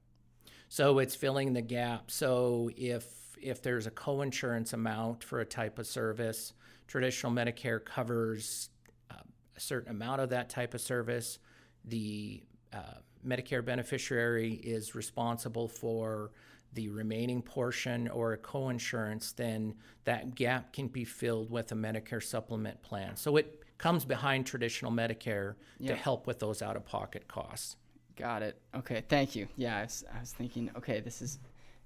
So 0.69 1.01
it's 1.01 1.17
filling 1.17 1.53
the 1.53 1.63
gap. 1.63 2.11
So 2.11 2.71
if 2.77 3.07
if 3.41 3.61
there's 3.63 3.87
a 3.87 3.91
co-insurance 3.91 4.73
amount 4.73 5.25
for 5.25 5.41
a 5.41 5.45
type 5.45 5.79
of 5.79 5.87
service, 5.87 6.53
traditional 6.87 7.33
Medicare 7.33 7.85
covers 7.85 8.71
uh, 9.11 9.17
a 9.57 9.61
certain 9.61 9.91
amount 9.91 10.21
of 10.21 10.31
that 10.31 10.49
type 10.49 10.75
of 10.75 10.81
service. 10.81 11.39
The 11.85 12.43
uh, 12.73 13.01
Medicare 13.27 13.65
beneficiary 13.65 14.55
is 14.55 14.95
responsible 14.95 15.69
for 15.69 16.31
the 16.75 16.89
remaining 16.89 17.43
portion 17.43 18.09
or 18.09 18.33
a 18.33 18.37
co-insurance, 18.37 19.33
then 19.33 19.75
that 20.05 20.35
gap 20.35 20.73
can 20.73 20.89
be 20.89 21.05
filled 21.05 21.51
with 21.51 21.73
a 21.73 21.75
Medicare 21.75 22.23
supplement 22.23 22.83
plan. 22.83 23.17
So 23.17 23.37
it 23.37 23.63
comes 23.79 24.05
behind 24.05 24.47
traditional 24.47 24.93
Medicare 24.93 25.55
Yeah. 25.79 25.93
to 25.93 25.97
help 25.97 26.27
with 26.27 26.39
those 26.39 26.63
out-of-pocket 26.63 27.29
costs. 27.29 27.77
Got 28.17 28.43
it. 28.43 28.61
Okay, 28.75 29.03
thank 29.09 29.35
you. 29.35 29.49
Yeah, 29.57 29.79
I 29.79 29.83
was, 29.83 30.05
I 30.15 30.21
was 30.21 30.33
thinking, 30.33 30.71
okay, 30.77 31.01
this 31.01 31.21
is, 31.21 31.39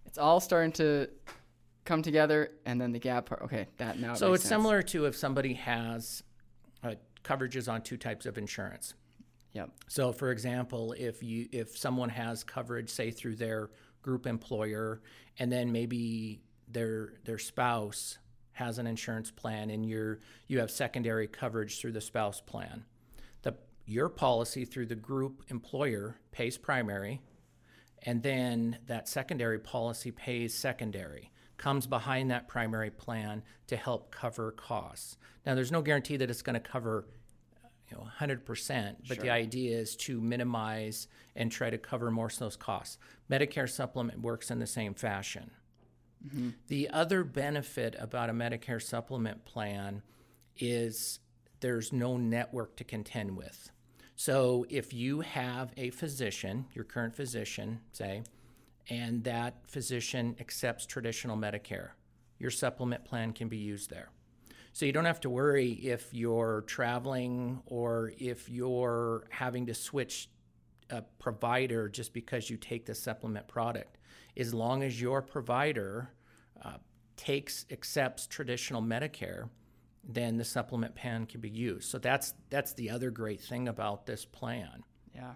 it's 0.04 0.18
all 0.18 0.40
starting 0.40 0.72
to 0.72 1.08
come 1.84 2.02
together, 2.02 2.50
and 2.66 2.78
then 2.78 2.92
the 2.92 2.98
gap 2.98 3.26
part. 3.26 3.42
Okay, 3.42 3.66
that 3.78 3.98
now. 3.98 4.12
So 4.14 4.34
it's 4.34 4.42
sense. 4.42 4.50
similar 4.50 4.82
to 4.82 5.06
if 5.06 5.16
somebody 5.16 5.54
has 5.54 6.22
uh, 6.84 6.94
coverages 7.24 7.70
on 7.72 7.80
two 7.80 7.96
types 7.96 8.26
of 8.26 8.36
insurance. 8.36 8.92
Yep. 9.54 9.70
So, 9.88 10.12
for 10.12 10.30
example, 10.30 10.92
if 10.98 11.22
you 11.22 11.48
if 11.50 11.76
someone 11.78 12.10
has 12.10 12.44
coverage, 12.44 12.90
say 12.90 13.10
through 13.10 13.36
their 13.36 13.70
group 14.02 14.26
employer, 14.26 15.00
and 15.38 15.50
then 15.50 15.72
maybe 15.72 16.40
their 16.68 17.14
their 17.24 17.38
spouse 17.38 18.18
has 18.52 18.78
an 18.78 18.86
insurance 18.86 19.30
plan, 19.30 19.70
and 19.70 19.86
you're 19.86 20.18
you 20.46 20.58
have 20.58 20.70
secondary 20.70 21.26
coverage 21.26 21.80
through 21.80 21.92
the 21.92 22.00
spouse 22.00 22.40
plan, 22.40 22.84
the 23.42 23.54
your 23.86 24.08
policy 24.08 24.64
through 24.64 24.86
the 24.86 24.94
group 24.94 25.44
employer 25.48 26.18
pays 26.32 26.58
primary, 26.58 27.20
and 28.02 28.22
then 28.22 28.78
that 28.86 29.08
secondary 29.08 29.58
policy 29.58 30.10
pays 30.10 30.54
secondary 30.54 31.30
comes 31.56 31.86
behind 31.88 32.30
that 32.30 32.46
primary 32.46 32.90
plan 32.90 33.42
to 33.66 33.76
help 33.76 34.12
cover 34.12 34.52
costs. 34.52 35.16
Now 35.44 35.54
there's 35.54 35.72
no 35.72 35.82
guarantee 35.82 36.16
that 36.16 36.30
it's 36.30 36.42
going 36.42 36.54
to 36.54 36.60
cover 36.60 37.06
you 37.90 37.96
know 37.96 38.06
100% 38.20 38.96
but 39.08 39.20
the 39.20 39.30
idea 39.30 39.78
is 39.78 39.96
to 39.96 40.20
minimize 40.20 41.08
and 41.36 41.50
try 41.50 41.70
to 41.70 41.78
cover 41.78 42.10
most 42.10 42.34
of 42.34 42.40
those 42.40 42.56
costs. 42.56 42.98
Medicare 43.30 43.68
supplement 43.68 44.20
works 44.20 44.50
in 44.50 44.58
the 44.58 44.66
same 44.66 44.94
fashion. 44.94 45.50
Mm-hmm. 46.26 46.50
The 46.66 46.90
other 46.90 47.24
benefit 47.24 47.94
about 47.98 48.28
a 48.28 48.32
medicare 48.32 48.82
supplement 48.82 49.44
plan 49.44 50.02
is 50.56 51.20
there's 51.60 51.92
no 51.92 52.16
network 52.16 52.76
to 52.76 52.84
contend 52.84 53.36
with. 53.36 53.70
So 54.16 54.66
if 54.68 54.92
you 54.92 55.20
have 55.20 55.72
a 55.76 55.90
physician 55.90 56.66
your 56.72 56.84
current 56.84 57.14
physician 57.14 57.80
say 57.92 58.22
and 58.90 59.22
that 59.24 59.54
physician 59.66 60.34
accepts 60.40 60.86
traditional 60.86 61.36
medicare 61.36 61.90
your 62.38 62.50
supplement 62.50 63.04
plan 63.04 63.32
can 63.32 63.48
be 63.48 63.56
used 63.56 63.90
there 63.90 64.10
so 64.78 64.86
you 64.86 64.92
don't 64.92 65.06
have 65.06 65.18
to 65.18 65.28
worry 65.28 65.72
if 65.72 66.14
you're 66.14 66.62
traveling 66.68 67.60
or 67.66 68.12
if 68.16 68.48
you're 68.48 69.24
having 69.28 69.66
to 69.66 69.74
switch 69.74 70.30
a 70.90 71.02
provider 71.18 71.88
just 71.88 72.12
because 72.12 72.48
you 72.48 72.56
take 72.56 72.86
the 72.86 72.94
supplement 72.94 73.48
product. 73.48 73.98
As 74.36 74.54
long 74.54 74.84
as 74.84 75.00
your 75.00 75.20
provider 75.20 76.10
uh, 76.64 76.74
takes 77.16 77.66
accepts 77.72 78.28
traditional 78.28 78.80
Medicare, 78.80 79.48
then 80.08 80.36
the 80.36 80.44
supplement 80.44 80.94
plan 80.94 81.26
can 81.26 81.40
be 81.40 81.50
used. 81.50 81.90
So 81.90 81.98
that's 81.98 82.34
that's 82.48 82.72
the 82.74 82.88
other 82.88 83.10
great 83.10 83.40
thing 83.40 83.66
about 83.66 84.06
this 84.06 84.24
plan. 84.24 84.84
Yeah. 85.12 85.32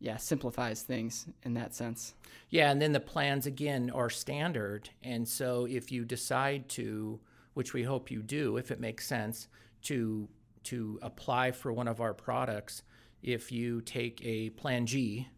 Yeah, 0.00 0.16
simplifies 0.16 0.82
things 0.82 1.28
in 1.44 1.54
that 1.54 1.76
sense. 1.76 2.16
Yeah, 2.50 2.72
and 2.72 2.82
then 2.82 2.90
the 2.90 2.98
plans 2.98 3.46
again 3.46 3.90
are 3.90 4.10
standard. 4.10 4.90
And 5.00 5.28
so 5.28 5.64
if 5.64 5.92
you 5.92 6.04
decide 6.04 6.68
to, 6.70 7.20
which 7.54 7.72
we 7.72 7.82
hope 7.82 8.10
you 8.10 8.22
do, 8.22 8.56
if 8.56 8.70
it 8.70 8.80
makes 8.80 9.06
sense, 9.06 9.48
to 9.82 10.28
to 10.64 10.98
apply 11.02 11.52
for 11.52 11.72
one 11.72 11.88
of 11.88 12.00
our 12.00 12.14
products, 12.14 12.82
if 13.22 13.52
you 13.52 13.80
take 13.82 14.20
a 14.24 14.50
plan 14.50 14.86
G, 14.86 15.28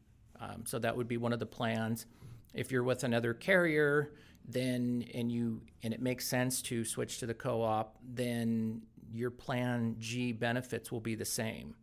um, 0.40 0.64
so 0.66 0.78
that 0.78 0.96
would 0.96 1.08
be 1.08 1.16
one 1.16 1.32
of 1.32 1.40
the 1.40 1.46
plans. 1.46 2.06
If 2.54 2.70
you're 2.70 2.84
with 2.84 3.02
another 3.04 3.34
carrier, 3.34 4.12
then 4.48 5.04
and 5.14 5.30
you 5.30 5.62
and 5.82 5.92
it 5.92 6.00
makes 6.00 6.26
sense 6.26 6.62
to 6.62 6.84
switch 6.84 7.18
to 7.18 7.26
the 7.26 7.34
co-op, 7.34 7.98
then 8.02 8.82
your 9.12 9.30
plan 9.30 9.96
G 9.98 10.32
benefits 10.32 10.92
will 10.92 11.00
be 11.00 11.14
the 11.14 11.24
same. 11.24 11.74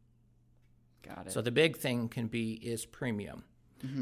Got 1.03 1.27
it. 1.27 1.31
So 1.33 1.41
the 1.41 1.51
big 1.51 1.77
thing 1.77 2.07
can 2.07 2.27
be 2.27 2.53
is 2.53 2.85
premium. 2.85 3.43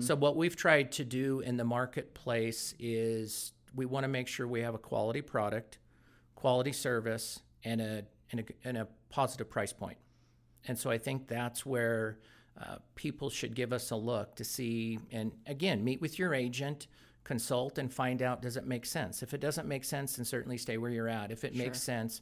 So 0.02 0.16
what 0.16 0.36
we've 0.36 0.56
tried 0.56 0.92
to 0.92 1.04
do 1.04 1.40
in 1.40 1.58
the 1.58 1.64
marketplace 1.64 2.76
is 2.78 3.52
we 3.74 3.88
want 3.88 4.04
to 4.04 4.08
make 4.08 4.28
sure 4.28 4.48
we 4.48 4.62
have 4.62 4.76
a 4.76 4.78
quality 4.78 5.22
product, 5.24 5.80
quality 6.42 6.74
service, 6.74 7.40
and 7.64 7.80
a 7.80 8.04
and 8.32 8.40
a, 8.40 8.68
and 8.68 8.78
a 8.78 8.88
positive 9.10 9.48
price 9.48 9.72
point. 9.72 9.98
And 10.68 10.78
so 10.78 10.90
I 10.90 10.98
think 10.98 11.28
that's 11.28 11.66
where 11.66 12.18
uh, 12.60 12.78
people 12.96 13.30
should 13.30 13.54
give 13.56 13.72
us 13.72 13.92
a 13.92 13.96
look 13.96 14.36
to 14.36 14.44
see, 14.44 15.00
and 15.12 15.32
again, 15.46 15.84
meet 15.84 16.02
with 16.02 16.18
your 16.18 16.34
agent, 16.34 16.88
consult, 17.24 17.78
and 17.78 17.94
find 17.94 18.24
out 18.24 18.42
does 18.42 18.58
it 18.58 18.66
make 18.66 18.88
sense. 18.88 19.22
If 19.22 19.36
it 19.36 19.40
doesn't 19.40 19.68
make 19.68 19.84
sense, 19.84 20.16
then 20.16 20.26
certainly 20.26 20.58
stay 20.58 20.78
where 20.78 20.90
you're 20.90 21.08
at. 21.08 21.32
If 21.32 21.44
it 21.44 21.56
makes 21.56 21.82
sense, 21.82 22.22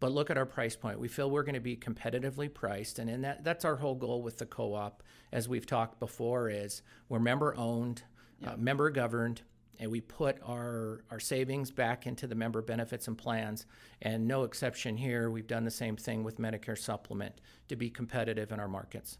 but 0.00 0.12
look 0.12 0.30
at 0.30 0.38
our 0.38 0.46
price 0.46 0.76
point. 0.76 0.98
We 0.98 1.08
feel 1.08 1.30
we're 1.30 1.42
going 1.42 1.54
to 1.54 1.60
be 1.60 1.76
competitively 1.76 2.52
priced, 2.52 2.98
and 2.98 3.10
in 3.10 3.20
that 3.20 3.44
that's 3.44 3.66
our 3.66 3.76
whole 3.76 3.94
goal 3.94 4.22
with 4.22 4.38
the 4.38 4.46
co-op, 4.46 5.02
as 5.30 5.46
we've 5.46 5.66
talked 5.66 6.00
before, 6.00 6.48
is 6.48 6.82
we're 7.10 7.18
member 7.18 7.54
owned, 7.56 8.02
uh, 8.46 8.56
member 8.56 8.88
governed, 8.88 9.42
and 9.78 9.90
we 9.90 10.00
put 10.00 10.38
our 10.44 11.04
our 11.10 11.20
savings 11.20 11.70
back 11.70 12.06
into 12.06 12.26
the 12.26 12.34
member 12.34 12.62
benefits 12.62 13.08
and 13.08 13.16
plans. 13.16 13.66
And 14.02 14.26
no 14.26 14.44
exception 14.44 14.96
here, 14.96 15.30
we've 15.30 15.46
done 15.46 15.64
the 15.64 15.70
same 15.70 15.96
thing 15.96 16.24
with 16.24 16.38
Medicare 16.38 16.78
supplement 16.78 17.40
to 17.68 17.76
be 17.76 17.90
competitive 17.90 18.52
in 18.52 18.60
our 18.60 18.68
markets. 18.68 19.18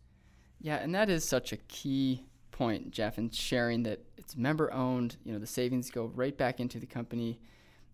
Yeah, 0.60 0.76
and 0.76 0.94
that 0.94 1.08
is 1.08 1.24
such 1.24 1.52
a 1.52 1.56
key 1.56 2.24
point, 2.50 2.90
Jeff, 2.90 3.18
in 3.18 3.30
sharing 3.30 3.84
that 3.84 4.00
it's 4.16 4.36
member 4.36 4.72
owned. 4.72 5.16
You 5.24 5.32
know, 5.32 5.38
the 5.38 5.46
savings 5.46 5.90
go 5.90 6.06
right 6.06 6.36
back 6.36 6.60
into 6.60 6.78
the 6.78 6.86
company. 6.86 7.38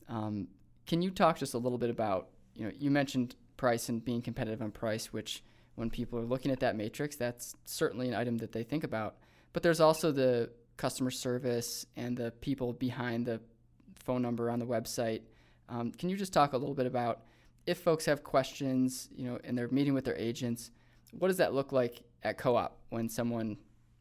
Um, 0.08 0.48
can 0.86 1.02
you 1.02 1.10
talk 1.10 1.38
just 1.38 1.54
a 1.54 1.58
little 1.58 1.78
bit 1.78 1.90
about, 1.90 2.28
you 2.54 2.64
know, 2.64 2.72
you 2.78 2.90
mentioned 2.90 3.36
price 3.56 3.88
and 3.88 4.04
being 4.04 4.22
competitive 4.22 4.62
on 4.62 4.70
price, 4.70 5.12
which 5.12 5.42
when 5.74 5.90
people 5.90 6.18
are 6.18 6.24
looking 6.24 6.50
at 6.50 6.60
that 6.60 6.76
matrix, 6.76 7.16
that's 7.16 7.54
certainly 7.64 8.08
an 8.08 8.14
item 8.14 8.38
that 8.38 8.52
they 8.52 8.62
think 8.62 8.84
about. 8.84 9.16
But 9.52 9.62
there's 9.62 9.80
also 9.80 10.12
the 10.12 10.50
customer 10.76 11.10
service 11.10 11.86
and 11.96 12.16
the 12.16 12.30
people 12.40 12.72
behind 12.72 13.26
the 13.26 13.40
phone 14.04 14.22
number 14.22 14.50
on 14.50 14.58
the 14.58 14.66
website. 14.66 15.22
Um, 15.68 15.92
can 15.92 16.08
you 16.08 16.16
just 16.16 16.32
talk 16.32 16.52
a 16.52 16.56
little 16.56 16.74
bit 16.74 16.86
about 16.86 17.22
if 17.66 17.78
folks 17.78 18.04
have 18.06 18.22
questions, 18.22 19.08
you 19.16 19.24
know, 19.24 19.38
and 19.44 19.56
they're 19.56 19.68
meeting 19.68 19.94
with 19.94 20.04
their 20.04 20.16
agents, 20.16 20.70
what 21.12 21.28
does 21.28 21.38
that 21.38 21.54
look 21.54 21.72
like 21.72 22.02
at 22.22 22.36
co-op 22.38 22.78
when 22.90 23.08
someone 23.08 23.50
you 23.50 23.56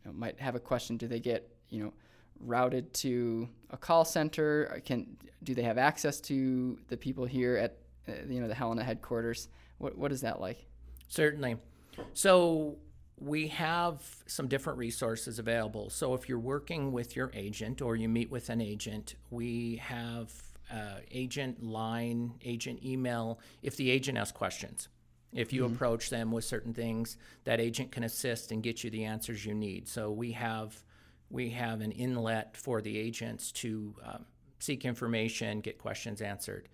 know, 0.05 0.13
might 0.13 0.39
have 0.39 0.55
a 0.55 0.59
question? 0.59 0.97
Do 0.97 1.07
they 1.07 1.19
get, 1.19 1.49
you 1.69 1.83
know, 1.83 1.93
routed 2.39 2.93
to 2.95 3.47
a 3.69 3.77
call 3.77 4.03
center? 4.03 4.81
Can 4.85 5.17
do 5.43 5.53
they 5.53 5.63
have 5.63 5.77
access 5.77 6.19
to 6.21 6.77
the 6.87 6.97
people 6.97 7.25
here 7.25 7.57
at, 7.57 7.77
uh, 8.07 8.25
you 8.27 8.41
know, 8.41 8.47
the 8.47 8.55
Helena 8.55 8.83
headquarters? 8.83 9.47
What 9.77 9.97
what 9.97 10.11
is 10.11 10.21
that 10.21 10.41
like? 10.41 10.65
Certainly. 11.07 11.57
So 12.13 12.77
we 13.17 13.47
have 13.49 14.01
some 14.25 14.47
different 14.47 14.79
resources 14.79 15.39
available. 15.39 15.89
So 15.89 16.13
if 16.13 16.27
you're 16.27 16.39
working 16.39 16.91
with 16.91 17.15
your 17.15 17.31
agent 17.33 17.81
or 17.81 17.95
you 17.95 18.09
meet 18.09 18.29
with 18.29 18.49
an 18.49 18.59
agent, 18.59 19.15
we 19.29 19.77
have 19.77 20.31
uh, 20.71 20.97
agent 21.11 21.63
line, 21.63 22.33
agent 22.43 22.83
email. 22.83 23.39
If 23.61 23.77
the 23.77 23.91
agent 23.91 24.17
has 24.17 24.31
questions, 24.31 24.89
if 25.31 25.53
you 25.53 25.65
approach 25.65 26.09
them 26.09 26.31
with 26.31 26.45
certain 26.45 26.73
things, 26.73 27.17
that 27.43 27.59
agent 27.59 27.91
can 27.91 28.03
assist 28.03 28.51
and 28.51 28.61
get 28.61 28.83
you 28.83 28.89
the 28.89 29.03
answers 29.05 29.45
you 29.45 29.53
need. 29.53 29.87
So 29.87 30.11
we 30.11 30.31
have 30.33 30.83
we 31.29 31.49
have 31.49 31.81
an 31.81 31.91
inlet 31.91 32.55
for 32.55 32.81
the 32.81 32.95
agents 32.95 33.51
to 33.53 33.95
um, 34.05 34.25
seek 34.59 34.85
information, 34.85 35.61
get 35.61 35.79
questions 35.79 36.21
answered. 36.21 36.69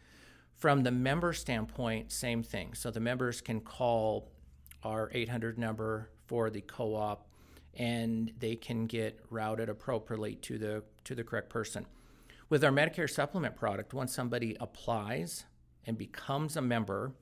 From 0.57 0.83
the 0.83 0.91
member 0.91 1.31
standpoint, 1.31 2.11
same 2.11 2.43
thing. 2.43 2.73
So 2.73 2.91
the 2.91 2.99
members 2.99 3.39
can 3.39 3.61
call 3.61 4.33
our 4.83 5.09
800 5.13 5.57
number 5.57 6.09
for 6.29 6.51
the 6.51 6.61
co 6.61 6.93
op 6.93 7.27
and 7.75 8.31
they 8.37 8.55
can 8.55 8.85
get 8.85 9.19
routed 9.31 9.67
appropriately 9.67 10.35
to 10.35 10.59
the 10.59 10.83
to 11.03 11.15
the 11.15 11.23
correct 11.23 11.49
person. 11.49 11.87
With 12.49 12.63
our 12.63 12.71
Medicare 12.71 13.09
supplement 13.09 13.55
product, 13.55 13.93
once 13.93 14.13
somebody 14.13 14.55
applies 14.59 15.45
and 15.87 15.97
becomes 15.97 16.55
a 16.55 16.61
member, 16.61 17.13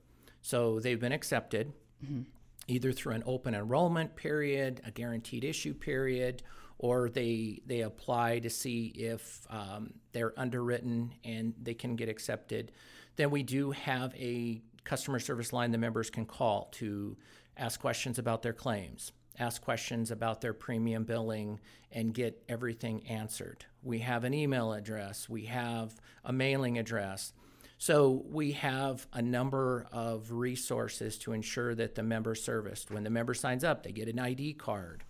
so 0.42 0.78
they've 0.78 1.00
been 1.00 1.12
accepted 1.12 1.72
mm-hmm. 2.04 2.22
either 2.66 2.92
through 2.92 3.14
an 3.14 3.22
open 3.24 3.54
enrollment 3.54 4.14
period, 4.14 4.82
a 4.84 4.90
guaranteed 4.90 5.42
issue 5.42 5.72
period, 5.72 6.42
or 6.78 7.08
they 7.08 7.62
they 7.64 7.80
apply 7.80 8.40
to 8.40 8.50
see 8.50 8.88
if 8.88 9.46
um, 9.48 9.94
they're 10.12 10.38
underwritten 10.38 11.14
and 11.24 11.54
they 11.62 11.74
can 11.74 11.96
get 11.96 12.10
accepted. 12.10 12.72
Then 13.16 13.30
we 13.30 13.42
do 13.42 13.70
have 13.70 14.14
a 14.16 14.60
customer 14.84 15.18
service 15.18 15.52
line 15.52 15.70
the 15.70 15.78
members 15.78 16.10
can 16.10 16.26
call 16.26 16.68
to 16.72 17.16
ask 17.58 17.80
questions 17.80 18.18
about 18.18 18.42
their 18.42 18.52
claims, 18.52 19.12
ask 19.38 19.62
questions 19.62 20.10
about 20.10 20.40
their 20.40 20.52
premium 20.52 21.04
billing, 21.04 21.60
and 21.92 22.14
get 22.14 22.42
everything 22.48 23.06
answered. 23.08 23.64
We 23.82 24.00
have 24.00 24.24
an 24.24 24.34
email 24.34 24.72
address, 24.72 25.28
we 25.28 25.46
have 25.46 25.94
a 26.24 26.32
mailing 26.32 26.78
address. 26.78 27.32
So 27.80 28.24
we 28.28 28.52
have 28.52 29.06
a 29.12 29.22
number 29.22 29.86
of 29.92 30.32
resources 30.32 31.16
to 31.18 31.32
ensure 31.32 31.76
that 31.76 31.94
the 31.94 32.02
member 32.02 32.34
serviced. 32.34 32.90
When 32.90 33.04
the 33.04 33.10
member 33.10 33.34
signs 33.34 33.62
up, 33.62 33.84
they 33.84 33.92
get 33.92 34.08
an 34.08 34.18
ID 34.18 34.54
card, 34.54 35.04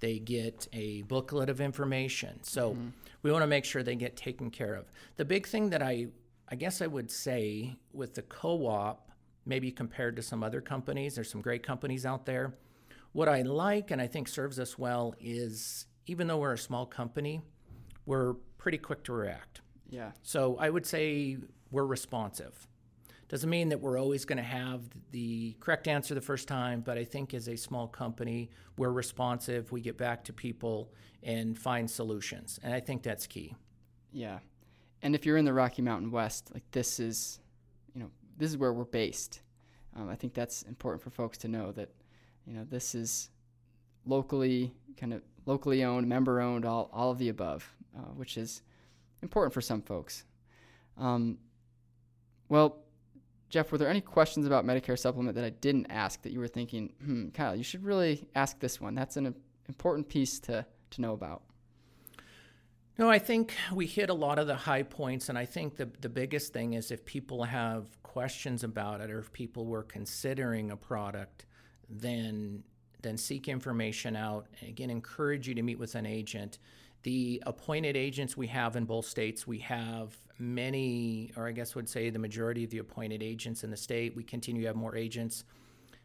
they 0.00 0.18
get 0.18 0.66
a 0.72 1.02
booklet 1.02 1.50
of 1.50 1.60
information. 1.60 2.42
So 2.42 2.72
mm-hmm. 2.72 2.88
we 3.22 3.30
want 3.30 3.42
to 3.42 3.46
make 3.46 3.66
sure 3.66 3.82
they 3.82 3.94
get 3.94 4.16
taken 4.16 4.50
care 4.50 4.74
of. 4.74 4.90
The 5.16 5.24
big 5.26 5.46
thing 5.46 5.70
that 5.70 5.82
I 5.82 6.08
I 6.48 6.56
guess 6.56 6.82
I 6.82 6.86
would 6.86 7.10
say 7.10 7.76
with 7.92 8.14
the 8.14 8.22
co-op, 8.22 9.03
maybe 9.46 9.70
compared 9.70 10.16
to 10.16 10.22
some 10.22 10.42
other 10.42 10.60
companies, 10.60 11.14
there's 11.14 11.30
some 11.30 11.42
great 11.42 11.62
companies 11.62 12.06
out 12.06 12.26
there. 12.26 12.54
What 13.12 13.28
I 13.28 13.42
like 13.42 13.90
and 13.90 14.00
I 14.00 14.06
think 14.06 14.28
serves 14.28 14.58
us 14.58 14.78
well 14.78 15.14
is 15.20 15.86
even 16.06 16.26
though 16.26 16.38
we're 16.38 16.52
a 16.52 16.58
small 16.58 16.86
company, 16.86 17.40
we're 18.06 18.34
pretty 18.58 18.78
quick 18.78 19.04
to 19.04 19.12
react. 19.12 19.60
Yeah. 19.88 20.12
So 20.22 20.56
I 20.58 20.70
would 20.70 20.86
say 20.86 21.36
we're 21.70 21.86
responsive. 21.86 22.66
Doesn't 23.28 23.48
mean 23.48 23.70
that 23.70 23.80
we're 23.80 23.98
always 23.98 24.24
going 24.24 24.36
to 24.36 24.42
have 24.42 24.82
the 25.10 25.56
correct 25.60 25.88
answer 25.88 26.14
the 26.14 26.20
first 26.20 26.46
time, 26.46 26.82
but 26.82 26.98
I 26.98 27.04
think 27.04 27.32
as 27.32 27.48
a 27.48 27.56
small 27.56 27.88
company, 27.88 28.50
we're 28.76 28.92
responsive. 28.92 29.72
We 29.72 29.80
get 29.80 29.96
back 29.96 30.24
to 30.24 30.32
people 30.32 30.92
and 31.22 31.58
find 31.58 31.90
solutions. 31.90 32.60
And 32.62 32.74
I 32.74 32.80
think 32.80 33.02
that's 33.02 33.26
key. 33.26 33.54
Yeah. 34.12 34.40
And 35.02 35.14
if 35.14 35.24
you're 35.24 35.36
in 35.36 35.44
the 35.44 35.52
Rocky 35.52 35.82
Mountain 35.82 36.10
West, 36.10 36.50
like 36.52 36.70
this 36.70 37.00
is, 37.00 37.40
you 37.94 38.02
know, 38.02 38.10
this 38.36 38.50
is 38.50 38.56
where 38.56 38.72
we're 38.72 38.84
based. 38.84 39.42
Um, 39.96 40.08
I 40.08 40.16
think 40.16 40.34
that's 40.34 40.62
important 40.62 41.02
for 41.02 41.10
folks 41.10 41.38
to 41.38 41.48
know 41.48 41.72
that, 41.72 41.90
you 42.46 42.54
know, 42.54 42.64
this 42.64 42.94
is 42.94 43.30
locally 44.06 44.74
kind 44.96 45.12
of 45.12 45.22
locally 45.46 45.84
owned, 45.84 46.08
member 46.08 46.40
owned, 46.40 46.64
all, 46.64 46.90
all 46.92 47.10
of 47.10 47.18
the 47.18 47.28
above, 47.28 47.74
uh, 47.96 48.12
which 48.14 48.36
is 48.36 48.62
important 49.22 49.52
for 49.52 49.60
some 49.60 49.82
folks. 49.82 50.24
Um, 50.96 51.38
well, 52.48 52.78
Jeff, 53.48 53.70
were 53.70 53.78
there 53.78 53.88
any 53.88 54.00
questions 54.00 54.46
about 54.46 54.64
Medicare 54.64 54.98
supplement 54.98 55.34
that 55.36 55.44
I 55.44 55.50
didn't 55.50 55.86
ask 55.90 56.22
that 56.22 56.32
you 56.32 56.40
were 56.40 56.48
thinking, 56.48 56.92
hmm, 57.02 57.28
Kyle, 57.28 57.54
you 57.54 57.62
should 57.62 57.84
really 57.84 58.26
ask 58.34 58.58
this 58.58 58.80
one? 58.80 58.94
That's 58.94 59.16
an 59.16 59.34
important 59.68 60.08
piece 60.08 60.40
to, 60.40 60.66
to 60.90 61.00
know 61.00 61.12
about. 61.12 61.42
No, 62.98 63.10
I 63.10 63.18
think 63.18 63.54
we 63.72 63.86
hit 63.86 64.08
a 64.08 64.14
lot 64.14 64.38
of 64.38 64.46
the 64.46 64.54
high 64.54 64.82
points, 64.84 65.28
and 65.28 65.36
I 65.36 65.44
think 65.44 65.76
the, 65.76 65.88
the 66.00 66.08
biggest 66.08 66.52
thing 66.52 66.74
is 66.74 66.90
if 66.90 67.04
people 67.04 67.44
have 67.44 67.86
questions 68.14 68.62
about 68.62 69.00
it 69.00 69.10
or 69.10 69.18
if 69.18 69.32
people 69.32 69.66
were 69.66 69.82
considering 69.82 70.70
a 70.70 70.76
product, 70.76 71.46
then 71.90 72.62
then 73.02 73.18
seek 73.18 73.48
information 73.48 74.14
out. 74.14 74.46
Again, 74.66 74.88
encourage 74.88 75.48
you 75.48 75.54
to 75.56 75.62
meet 75.62 75.80
with 75.80 75.96
an 75.96 76.06
agent. 76.06 76.58
The 77.02 77.42
appointed 77.44 77.96
agents 77.96 78.36
we 78.36 78.46
have 78.46 78.76
in 78.76 78.84
both 78.84 79.04
states, 79.04 79.48
we 79.48 79.58
have 79.58 80.16
many, 80.38 81.32
or 81.36 81.48
I 81.48 81.52
guess 81.52 81.74
would 81.74 81.88
say 81.88 82.08
the 82.08 82.20
majority 82.20 82.62
of 82.62 82.70
the 82.70 82.78
appointed 82.78 83.20
agents 83.20 83.64
in 83.64 83.70
the 83.70 83.76
state. 83.76 84.14
We 84.14 84.22
continue 84.22 84.62
to 84.62 84.68
have 84.68 84.76
more 84.76 84.96
agents 84.96 85.44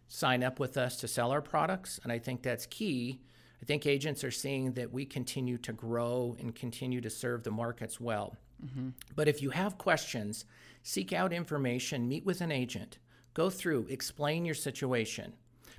sign 0.07 0.43
up 0.43 0.59
with 0.59 0.77
us 0.77 0.97
to 0.97 1.07
sell 1.07 1.29
our 1.31 1.43
products, 1.43 1.99
and 2.03 2.11
I 2.11 2.17
think 2.17 2.41
that's 2.41 2.65
key. 2.65 3.21
I 3.61 3.65
think 3.65 3.85
agents 3.85 4.23
are 4.23 4.31
seeing 4.31 4.73
that 4.73 4.91
we 4.91 5.05
continue 5.05 5.59
to 5.59 5.73
grow 5.73 6.35
and 6.39 6.55
continue 6.55 7.01
to 7.01 7.09
serve 7.11 7.43
the 7.43 7.51
markets 7.51 8.01
well. 8.01 8.35
Mm-hmm. 8.65 8.89
But 9.15 9.27
if 9.27 9.41
you 9.41 9.51
have 9.51 9.77
questions, 9.77 10.45
seek 10.83 11.13
out 11.13 11.33
information, 11.33 12.07
meet 12.07 12.25
with 12.25 12.41
an 12.41 12.51
agent, 12.51 12.99
go 13.33 13.49
through, 13.49 13.87
explain 13.89 14.45
your 14.45 14.55
situation. 14.55 15.33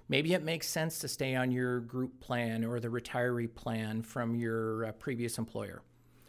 Maybe 0.09 0.35
it 0.35 0.43
makes 0.43 0.69
sense 0.69 0.99
to 0.99 1.09
stay 1.09 1.37
on 1.37 1.53
your 1.53 1.81
group 1.81 2.19
plan 2.21 2.65
or 2.65 2.81
the 2.81 2.89
retiree 2.89 3.55
plan 3.55 4.03
from 4.03 4.35
your 4.35 4.87
uh, 4.87 4.93
previous 4.93 5.39
employer. 5.39 5.83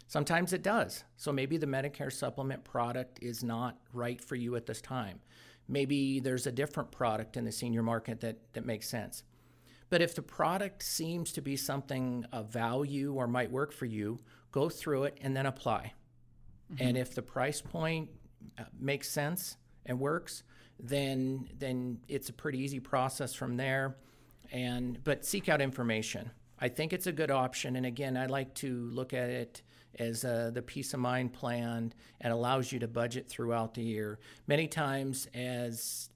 Sometimes 0.06 0.52
it 0.52 0.62
does. 0.62 1.04
So 1.16 1.32
maybe 1.32 1.56
the 1.56 1.66
Medicare 1.66 2.12
supplement 2.12 2.62
product 2.64 3.18
is 3.22 3.42
not 3.42 3.78
right 3.92 4.20
for 4.20 4.36
you 4.36 4.56
at 4.56 4.66
this 4.66 4.80
time. 4.80 5.20
Maybe 5.68 6.20
there's 6.20 6.46
a 6.46 6.52
different 6.52 6.92
product 6.92 7.36
in 7.36 7.44
the 7.44 7.50
senior 7.50 7.82
market 7.82 8.20
that, 8.20 8.36
that 8.52 8.66
makes 8.66 8.88
sense. 8.88 9.22
But 9.90 10.02
if 10.02 10.14
the 10.14 10.22
product 10.22 10.82
seems 10.82 11.32
to 11.32 11.40
be 11.40 11.56
something 11.56 12.24
of 12.32 12.50
value 12.50 13.14
or 13.14 13.26
might 13.26 13.50
work 13.50 13.72
for 13.72 13.86
you, 13.86 14.20
go 14.50 14.68
through 14.68 15.04
it 15.04 15.18
and 15.20 15.36
then 15.36 15.46
apply. 15.46 15.94
Mm-hmm. 16.74 16.86
And 16.86 16.96
if 16.96 17.14
the 17.14 17.22
price 17.22 17.60
point 17.60 18.10
uh, 18.58 18.64
makes 18.78 19.10
sense 19.10 19.56
and 19.86 19.98
works, 19.98 20.42
then 20.78 21.48
then 21.58 21.98
it's 22.08 22.28
a 22.28 22.32
pretty 22.32 22.58
easy 22.58 22.80
process 22.80 23.34
from 23.34 23.56
there. 23.56 23.96
And 24.50 25.02
but 25.04 25.24
seek 25.24 25.48
out 25.48 25.60
information. 25.60 26.30
I 26.58 26.68
think 26.68 26.92
it's 26.92 27.06
a 27.06 27.12
good 27.12 27.30
option. 27.30 27.76
And 27.76 27.86
again, 27.86 28.16
I 28.16 28.26
like 28.26 28.54
to 28.56 28.88
look 28.92 29.12
at 29.12 29.30
it 29.30 29.62
as 29.98 30.24
uh, 30.24 30.50
the 30.52 30.62
peace 30.62 30.94
of 30.94 31.00
mind 31.00 31.32
plan 31.32 31.92
and 32.20 32.32
allows 32.32 32.72
you 32.72 32.78
to 32.78 32.88
budget 32.88 33.28
throughout 33.28 33.74
the 33.74 33.82
year. 33.82 34.18
Many 34.46 34.68
times, 34.68 35.28
as 35.34 36.08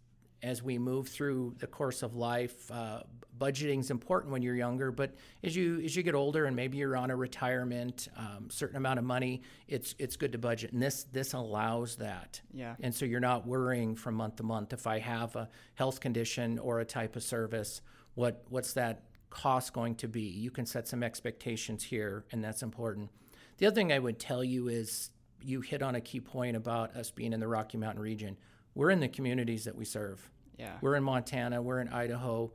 as 0.42 0.62
we 0.62 0.78
move 0.78 1.08
through 1.08 1.54
the 1.58 1.66
course 1.66 2.02
of 2.02 2.14
life, 2.14 2.70
uh, 2.70 3.00
budgeting 3.38 3.80
is 3.80 3.90
important 3.90 4.32
when 4.32 4.42
you're 4.42 4.56
younger. 4.56 4.90
But 4.90 5.14
as 5.42 5.56
you 5.56 5.80
as 5.80 5.96
you 5.96 6.02
get 6.02 6.14
older 6.14 6.46
and 6.46 6.54
maybe 6.54 6.78
you're 6.78 6.96
on 6.96 7.10
a 7.10 7.16
retirement, 7.16 8.08
um, 8.16 8.48
certain 8.50 8.76
amount 8.76 8.98
of 8.98 9.04
money, 9.04 9.42
it's 9.68 9.94
it's 9.98 10.16
good 10.16 10.32
to 10.32 10.38
budget, 10.38 10.72
and 10.72 10.82
this 10.82 11.04
this 11.04 11.32
allows 11.32 11.96
that. 11.96 12.40
Yeah. 12.52 12.76
And 12.80 12.94
so 12.94 13.04
you're 13.04 13.20
not 13.20 13.46
worrying 13.46 13.96
from 13.96 14.14
month 14.14 14.36
to 14.36 14.42
month 14.42 14.72
if 14.72 14.86
I 14.86 14.98
have 14.98 15.36
a 15.36 15.48
health 15.74 16.00
condition 16.00 16.58
or 16.58 16.80
a 16.80 16.84
type 16.84 17.16
of 17.16 17.22
service, 17.22 17.80
what 18.14 18.44
what's 18.48 18.74
that 18.74 19.02
cost 19.30 19.72
going 19.72 19.94
to 19.96 20.08
be? 20.08 20.22
You 20.22 20.50
can 20.50 20.66
set 20.66 20.88
some 20.88 21.02
expectations 21.02 21.82
here, 21.82 22.24
and 22.32 22.42
that's 22.42 22.62
important. 22.62 23.10
The 23.58 23.66
other 23.66 23.74
thing 23.74 23.92
I 23.92 23.98
would 23.98 24.18
tell 24.18 24.44
you 24.44 24.68
is 24.68 25.10
you 25.42 25.60
hit 25.60 25.82
on 25.82 25.94
a 25.94 26.00
key 26.00 26.20
point 26.20 26.56
about 26.56 26.94
us 26.96 27.10
being 27.10 27.32
in 27.32 27.40
the 27.40 27.48
Rocky 27.48 27.78
Mountain 27.78 28.02
region 28.02 28.36
we're 28.76 28.90
in 28.90 29.00
the 29.00 29.08
communities 29.08 29.64
that 29.64 29.74
we 29.74 29.84
serve. 29.84 30.30
Yeah. 30.58 30.74
We're 30.80 30.94
in 30.94 31.02
Montana, 31.02 31.60
we're 31.60 31.80
in 31.80 31.88
Idaho. 31.88 32.52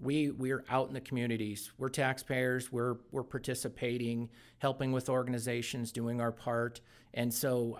We 0.00 0.30
we're 0.30 0.64
out 0.70 0.88
in 0.88 0.94
the 0.94 1.00
communities. 1.00 1.70
We're 1.78 1.88
taxpayers. 1.88 2.70
We're 2.70 2.96
we're 3.10 3.22
participating, 3.22 4.30
helping 4.58 4.92
with 4.92 5.08
organizations, 5.08 5.92
doing 5.92 6.20
our 6.20 6.32
part. 6.32 6.80
And 7.14 7.32
so 7.32 7.78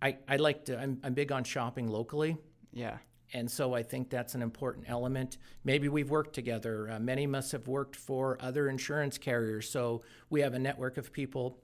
I 0.00 0.16
I 0.28 0.36
like 0.36 0.64
to 0.66 0.78
I'm 0.78 1.00
I'm 1.02 1.14
big 1.14 1.32
on 1.32 1.44
shopping 1.44 1.88
locally. 1.88 2.36
Yeah. 2.72 2.98
And 3.32 3.48
so 3.50 3.74
I 3.74 3.82
think 3.82 4.10
that's 4.10 4.34
an 4.34 4.42
important 4.42 4.86
element. 4.88 5.38
Maybe 5.64 5.88
we've 5.88 6.10
worked 6.10 6.34
together. 6.34 6.90
Uh, 6.90 6.98
many 6.98 7.24
of 7.24 7.34
us 7.34 7.52
have 7.52 7.68
worked 7.68 7.94
for 7.94 8.36
other 8.40 8.68
insurance 8.68 9.18
carriers, 9.18 9.70
so 9.70 10.02
we 10.30 10.40
have 10.40 10.54
a 10.54 10.58
network 10.58 10.96
of 10.96 11.12
people. 11.12 11.58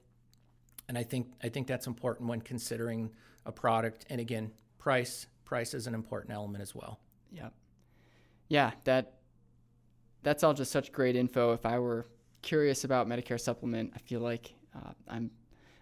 And 0.87 0.97
I 0.97 1.03
think 1.03 1.33
I 1.43 1.49
think 1.49 1.67
that's 1.67 1.87
important 1.87 2.29
when 2.29 2.41
considering 2.41 3.11
a 3.45 3.51
product. 3.51 4.05
And 4.09 4.21
again, 4.21 4.51
price 4.77 5.27
price 5.47 5.73
is 5.73 5.87
an 5.87 5.95
important 5.95 6.33
element 6.33 6.61
as 6.61 6.75
well. 6.75 6.99
Yeah. 7.31 7.49
Yeah, 8.49 8.71
that 8.83 9.13
that's 10.23 10.43
all 10.43 10.53
just 10.53 10.71
such 10.71 10.91
great 10.91 11.15
info. 11.15 11.53
If 11.53 11.65
I 11.65 11.79
were 11.79 12.05
curious 12.41 12.83
about 12.83 13.07
Medicare 13.07 13.39
supplement, 13.39 13.93
I 13.95 13.99
feel 13.99 14.19
like 14.19 14.53
uh, 14.75 14.91
I'm 15.07 15.31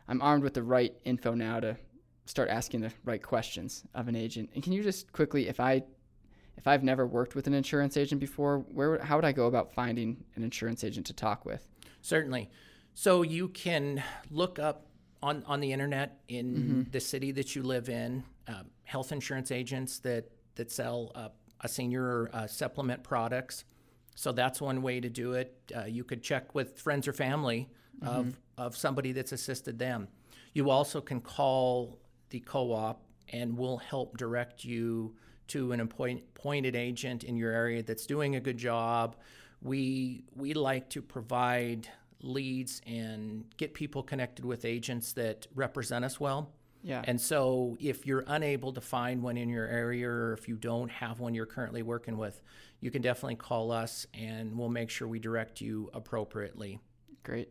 I'm 0.08 0.21
armed 0.21 0.43
with 0.43 0.54
the 0.54 0.63
right 0.63 0.93
info 1.04 1.34
now 1.34 1.60
to 1.60 1.78
start 2.25 2.49
asking 2.49 2.82
the 2.82 2.91
right 3.04 3.21
questions 3.21 3.84
of 3.93 4.08
an 4.08 4.15
agent. 4.15 4.49
And 4.54 4.63
can 4.63 4.73
you 4.73 4.84
just 4.84 5.12
quickly, 5.12 5.47
if 5.47 5.60
I 5.60 5.84
if 6.58 6.67
I've 6.67 6.84
never 6.84 7.06
worked 7.06 7.36
with 7.36 7.47
an 7.47 7.54
insurance 7.54 7.97
agent 7.97 8.21
before, 8.21 8.60
where 8.60 8.99
how 8.99 9.15
would 9.17 9.25
I 9.25 9.32
go 9.32 9.47
about 9.47 9.73
finding 9.73 10.23
an 10.36 10.43
insurance 10.43 10.84
agent 10.84 11.06
to 11.08 11.13
talk 11.13 11.45
with? 11.45 11.67
Certainly. 12.01 12.49
So 12.93 13.23
you 13.23 13.49
can 13.49 14.01
look 14.32 14.58
up 14.58 14.88
on, 15.21 15.43
on 15.47 15.60
the 15.60 15.73
internet 15.73 16.19
in 16.30 16.45
mm-hmm. 16.56 16.82
the 16.91 16.99
city 16.99 17.32
that 17.34 17.56
you 17.56 17.63
live 17.63 17.89
in, 17.89 18.23
uh, 18.47 18.63
health 18.84 19.12
insurance 19.12 19.51
agents 19.51 19.99
that, 19.99 20.29
that 20.55 20.71
sell 20.71 21.12
uh, 21.15 21.29
a 21.62 21.67
senior 21.67 22.29
uh, 22.34 22.47
supplement 22.47 23.03
products. 23.03 23.65
So 24.15 24.31
that's 24.31 24.62
one 24.62 24.81
way 24.81 24.99
to 24.99 25.10
do 25.10 25.34
it. 25.34 25.58
Uh, 25.75 25.86
you 25.86 26.03
could 26.03 26.23
check 26.23 26.55
with 26.55 26.79
friends 26.79 27.08
or 27.08 27.13
family 27.13 27.69
mm-hmm. 28.01 28.08
of, 28.08 28.39
of 28.58 28.77
somebody 28.77 29.12
that's 29.12 29.31
assisted 29.31 29.77
them. 29.77 30.08
You 30.53 30.69
also 30.69 31.01
can 31.01 31.19
call 31.19 31.99
the 32.29 32.39
co 32.39 32.71
op 32.71 33.01
and 33.29 33.58
we'll 33.58 33.77
help 33.77 34.17
direct 34.17 34.63
you 34.63 35.15
to 35.47 35.71
an 35.73 35.79
appointed 35.79 36.75
agent 36.75 37.23
in 37.23 37.36
your 37.36 37.51
area 37.51 37.84
that's 37.84 38.05
doing 38.05 38.36
a 38.36 38.39
good 38.39 38.58
job 38.58 39.15
we 39.65 40.23
we 40.36 40.53
like 40.53 40.89
to 40.89 41.01
provide 41.01 41.89
leads 42.21 42.81
and 42.86 43.45
get 43.58 43.73
people 43.73 44.03
connected 44.03 44.45
with 44.45 44.63
agents 44.63 45.13
that 45.13 45.47
represent 45.53 46.05
us 46.05 46.19
well. 46.19 46.51
Yeah. 46.86 47.02
And 47.06 47.19
so 47.19 47.76
if 47.80 48.06
you're 48.06 48.24
unable 48.28 48.71
to 48.74 48.80
find 48.80 49.24
one 49.24 49.38
in 49.38 49.50
your 49.50 49.65
area 49.65 50.08
or 50.08 50.34
if 50.34 50.48
you 50.48 50.56
don't 50.56 50.91
have 50.91 51.19
one 51.19 51.34
you're 51.34 51.48
currently 51.48 51.82
working 51.82 52.15
with, 52.15 52.43
you 52.80 52.91
can 52.91 53.02
definitely 53.02 53.38
call 53.38 53.71
us 53.71 54.06
and 54.13 54.56
we'll 54.56 54.69
make 54.69 54.91
sure 54.91 55.08
we 55.08 55.17
direct 55.17 55.62
you 55.62 55.89
appropriately. 55.95 56.80
Great. 57.24 57.50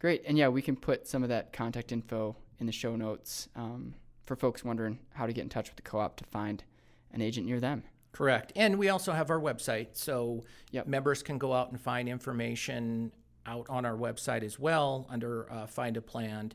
Great. 0.00 0.22
And 0.26 0.36
yeah, 0.36 0.48
we 0.48 0.60
can 0.60 0.74
put 0.74 1.06
some 1.06 1.22
of 1.22 1.28
that 1.28 1.52
contact 1.52 1.92
info 1.92 2.34
in 2.58 2.66
the 2.66 2.72
show 2.72 2.96
notes 2.96 3.48
um, 3.54 3.94
for 4.24 4.34
folks 4.34 4.64
wondering 4.64 4.98
how 5.12 5.26
to 5.26 5.32
get 5.32 5.42
in 5.42 5.48
touch 5.48 5.68
with 5.68 5.76
the 5.76 5.82
co 5.82 6.00
op 6.00 6.16
to 6.16 6.24
find 6.24 6.64
an 7.12 7.22
agent 7.22 7.46
near 7.46 7.60
them. 7.60 7.84
Correct. 8.10 8.52
And 8.56 8.76
we 8.76 8.88
also 8.88 9.12
have 9.12 9.30
our 9.30 9.40
website. 9.40 9.90
So 9.92 10.42
Yep. 10.72 10.88
members 10.88 11.22
can 11.22 11.38
go 11.38 11.52
out 11.52 11.70
and 11.70 11.80
find 11.80 12.08
information 12.08 13.12
out 13.46 13.66
on 13.68 13.84
our 13.84 13.96
website 13.96 14.42
as 14.42 14.58
well 14.58 15.06
under 15.08 15.48
uh, 15.52 15.66
Find 15.68 15.96
a 15.96 16.02
Plan. 16.02 16.52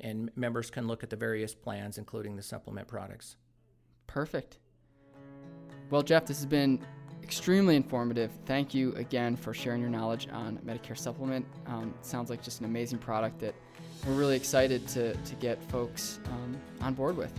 And 0.00 0.30
members 0.36 0.70
can 0.70 0.86
look 0.86 1.02
at 1.02 1.10
the 1.10 1.16
various 1.16 1.54
plans, 1.54 1.98
including 1.98 2.36
the 2.36 2.42
supplement 2.42 2.88
products. 2.88 3.36
Perfect. 4.06 4.58
Well, 5.90 6.02
Jeff, 6.02 6.26
this 6.26 6.38
has 6.38 6.46
been 6.46 6.84
extremely 7.22 7.76
informative. 7.76 8.30
Thank 8.44 8.74
you 8.74 8.94
again 8.96 9.36
for 9.36 9.54
sharing 9.54 9.80
your 9.80 9.90
knowledge 9.90 10.28
on 10.32 10.58
Medicare 10.58 10.98
Supplement. 10.98 11.46
Um, 11.66 11.94
sounds 12.02 12.28
like 12.28 12.42
just 12.42 12.60
an 12.60 12.66
amazing 12.66 12.98
product 12.98 13.38
that 13.40 13.54
we're 14.06 14.14
really 14.14 14.36
excited 14.36 14.86
to, 14.88 15.14
to 15.14 15.34
get 15.36 15.62
folks 15.70 16.20
um, 16.26 16.56
on 16.80 16.94
board 16.94 17.16
with. 17.16 17.32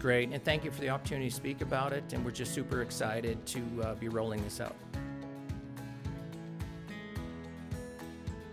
Great. 0.00 0.30
And 0.30 0.44
thank 0.44 0.64
you 0.64 0.70
for 0.70 0.80
the 0.80 0.90
opportunity 0.90 1.28
to 1.28 1.34
speak 1.34 1.60
about 1.60 1.92
it. 1.92 2.12
And 2.12 2.24
we're 2.24 2.30
just 2.30 2.54
super 2.54 2.82
excited 2.82 3.44
to 3.46 3.60
uh, 3.82 3.94
be 3.94 4.08
rolling 4.08 4.44
this 4.44 4.60
out. 4.60 4.76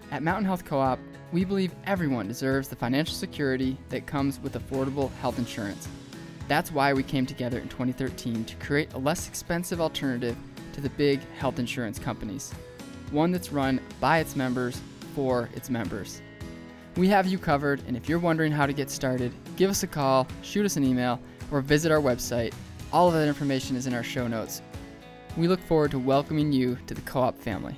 At 0.10 0.24
Mountain 0.24 0.46
Health 0.46 0.64
Co 0.64 0.80
op, 0.80 1.00
we 1.34 1.44
believe 1.44 1.74
everyone 1.88 2.28
deserves 2.28 2.68
the 2.68 2.76
financial 2.76 3.16
security 3.16 3.76
that 3.90 4.06
comes 4.06 4.40
with 4.40 4.54
affordable 4.54 5.12
health 5.16 5.40
insurance. 5.40 5.88
That's 6.48 6.72
why 6.72 6.94
we 6.94 7.02
came 7.02 7.26
together 7.26 7.58
in 7.58 7.68
2013 7.70 8.46
to 8.46 8.56
create 8.58 8.94
a 8.94 9.00
less 9.00 9.28
expensive 9.28 9.82
alternative 9.82 10.38
to 10.74 10.82
the 10.82 10.92
big 10.92 11.20
health 11.40 11.58
insurance 11.58 11.98
companies, 11.98 12.54
one 13.10 13.32
that's 13.32 13.52
run 13.52 13.82
by 14.00 14.20
its 14.20 14.36
members 14.36 14.80
for 15.16 15.50
its 15.56 15.72
members. 15.72 16.22
We 16.98 17.08
have 17.08 17.26
you 17.26 17.40
covered, 17.40 17.82
and 17.88 17.98
if 17.98 18.08
you're 18.08 18.20
wondering 18.20 18.52
how 18.52 18.68
to 18.68 18.74
get 18.74 18.92
started, 18.92 19.34
give 19.56 19.72
us 19.72 19.82
a 19.82 19.88
call, 19.88 20.28
shoot 20.44 20.68
us 20.68 20.78
an 20.78 20.84
email, 20.84 21.20
or 21.50 21.62
visit 21.62 21.92
our 21.92 22.00
website. 22.00 22.54
All 22.92 23.08
of 23.08 23.16
that 23.16 23.28
information 23.28 23.76
is 23.76 23.88
in 23.88 23.96
our 23.96 24.04
show 24.04 24.28
notes. 24.28 24.62
We 25.36 25.48
look 25.48 25.62
forward 25.62 25.90
to 25.92 26.00
welcoming 26.00 26.52
you 26.52 26.78
to 26.86 26.94
the 26.94 27.02
co 27.02 27.22
op 27.22 27.40
family. 27.40 27.76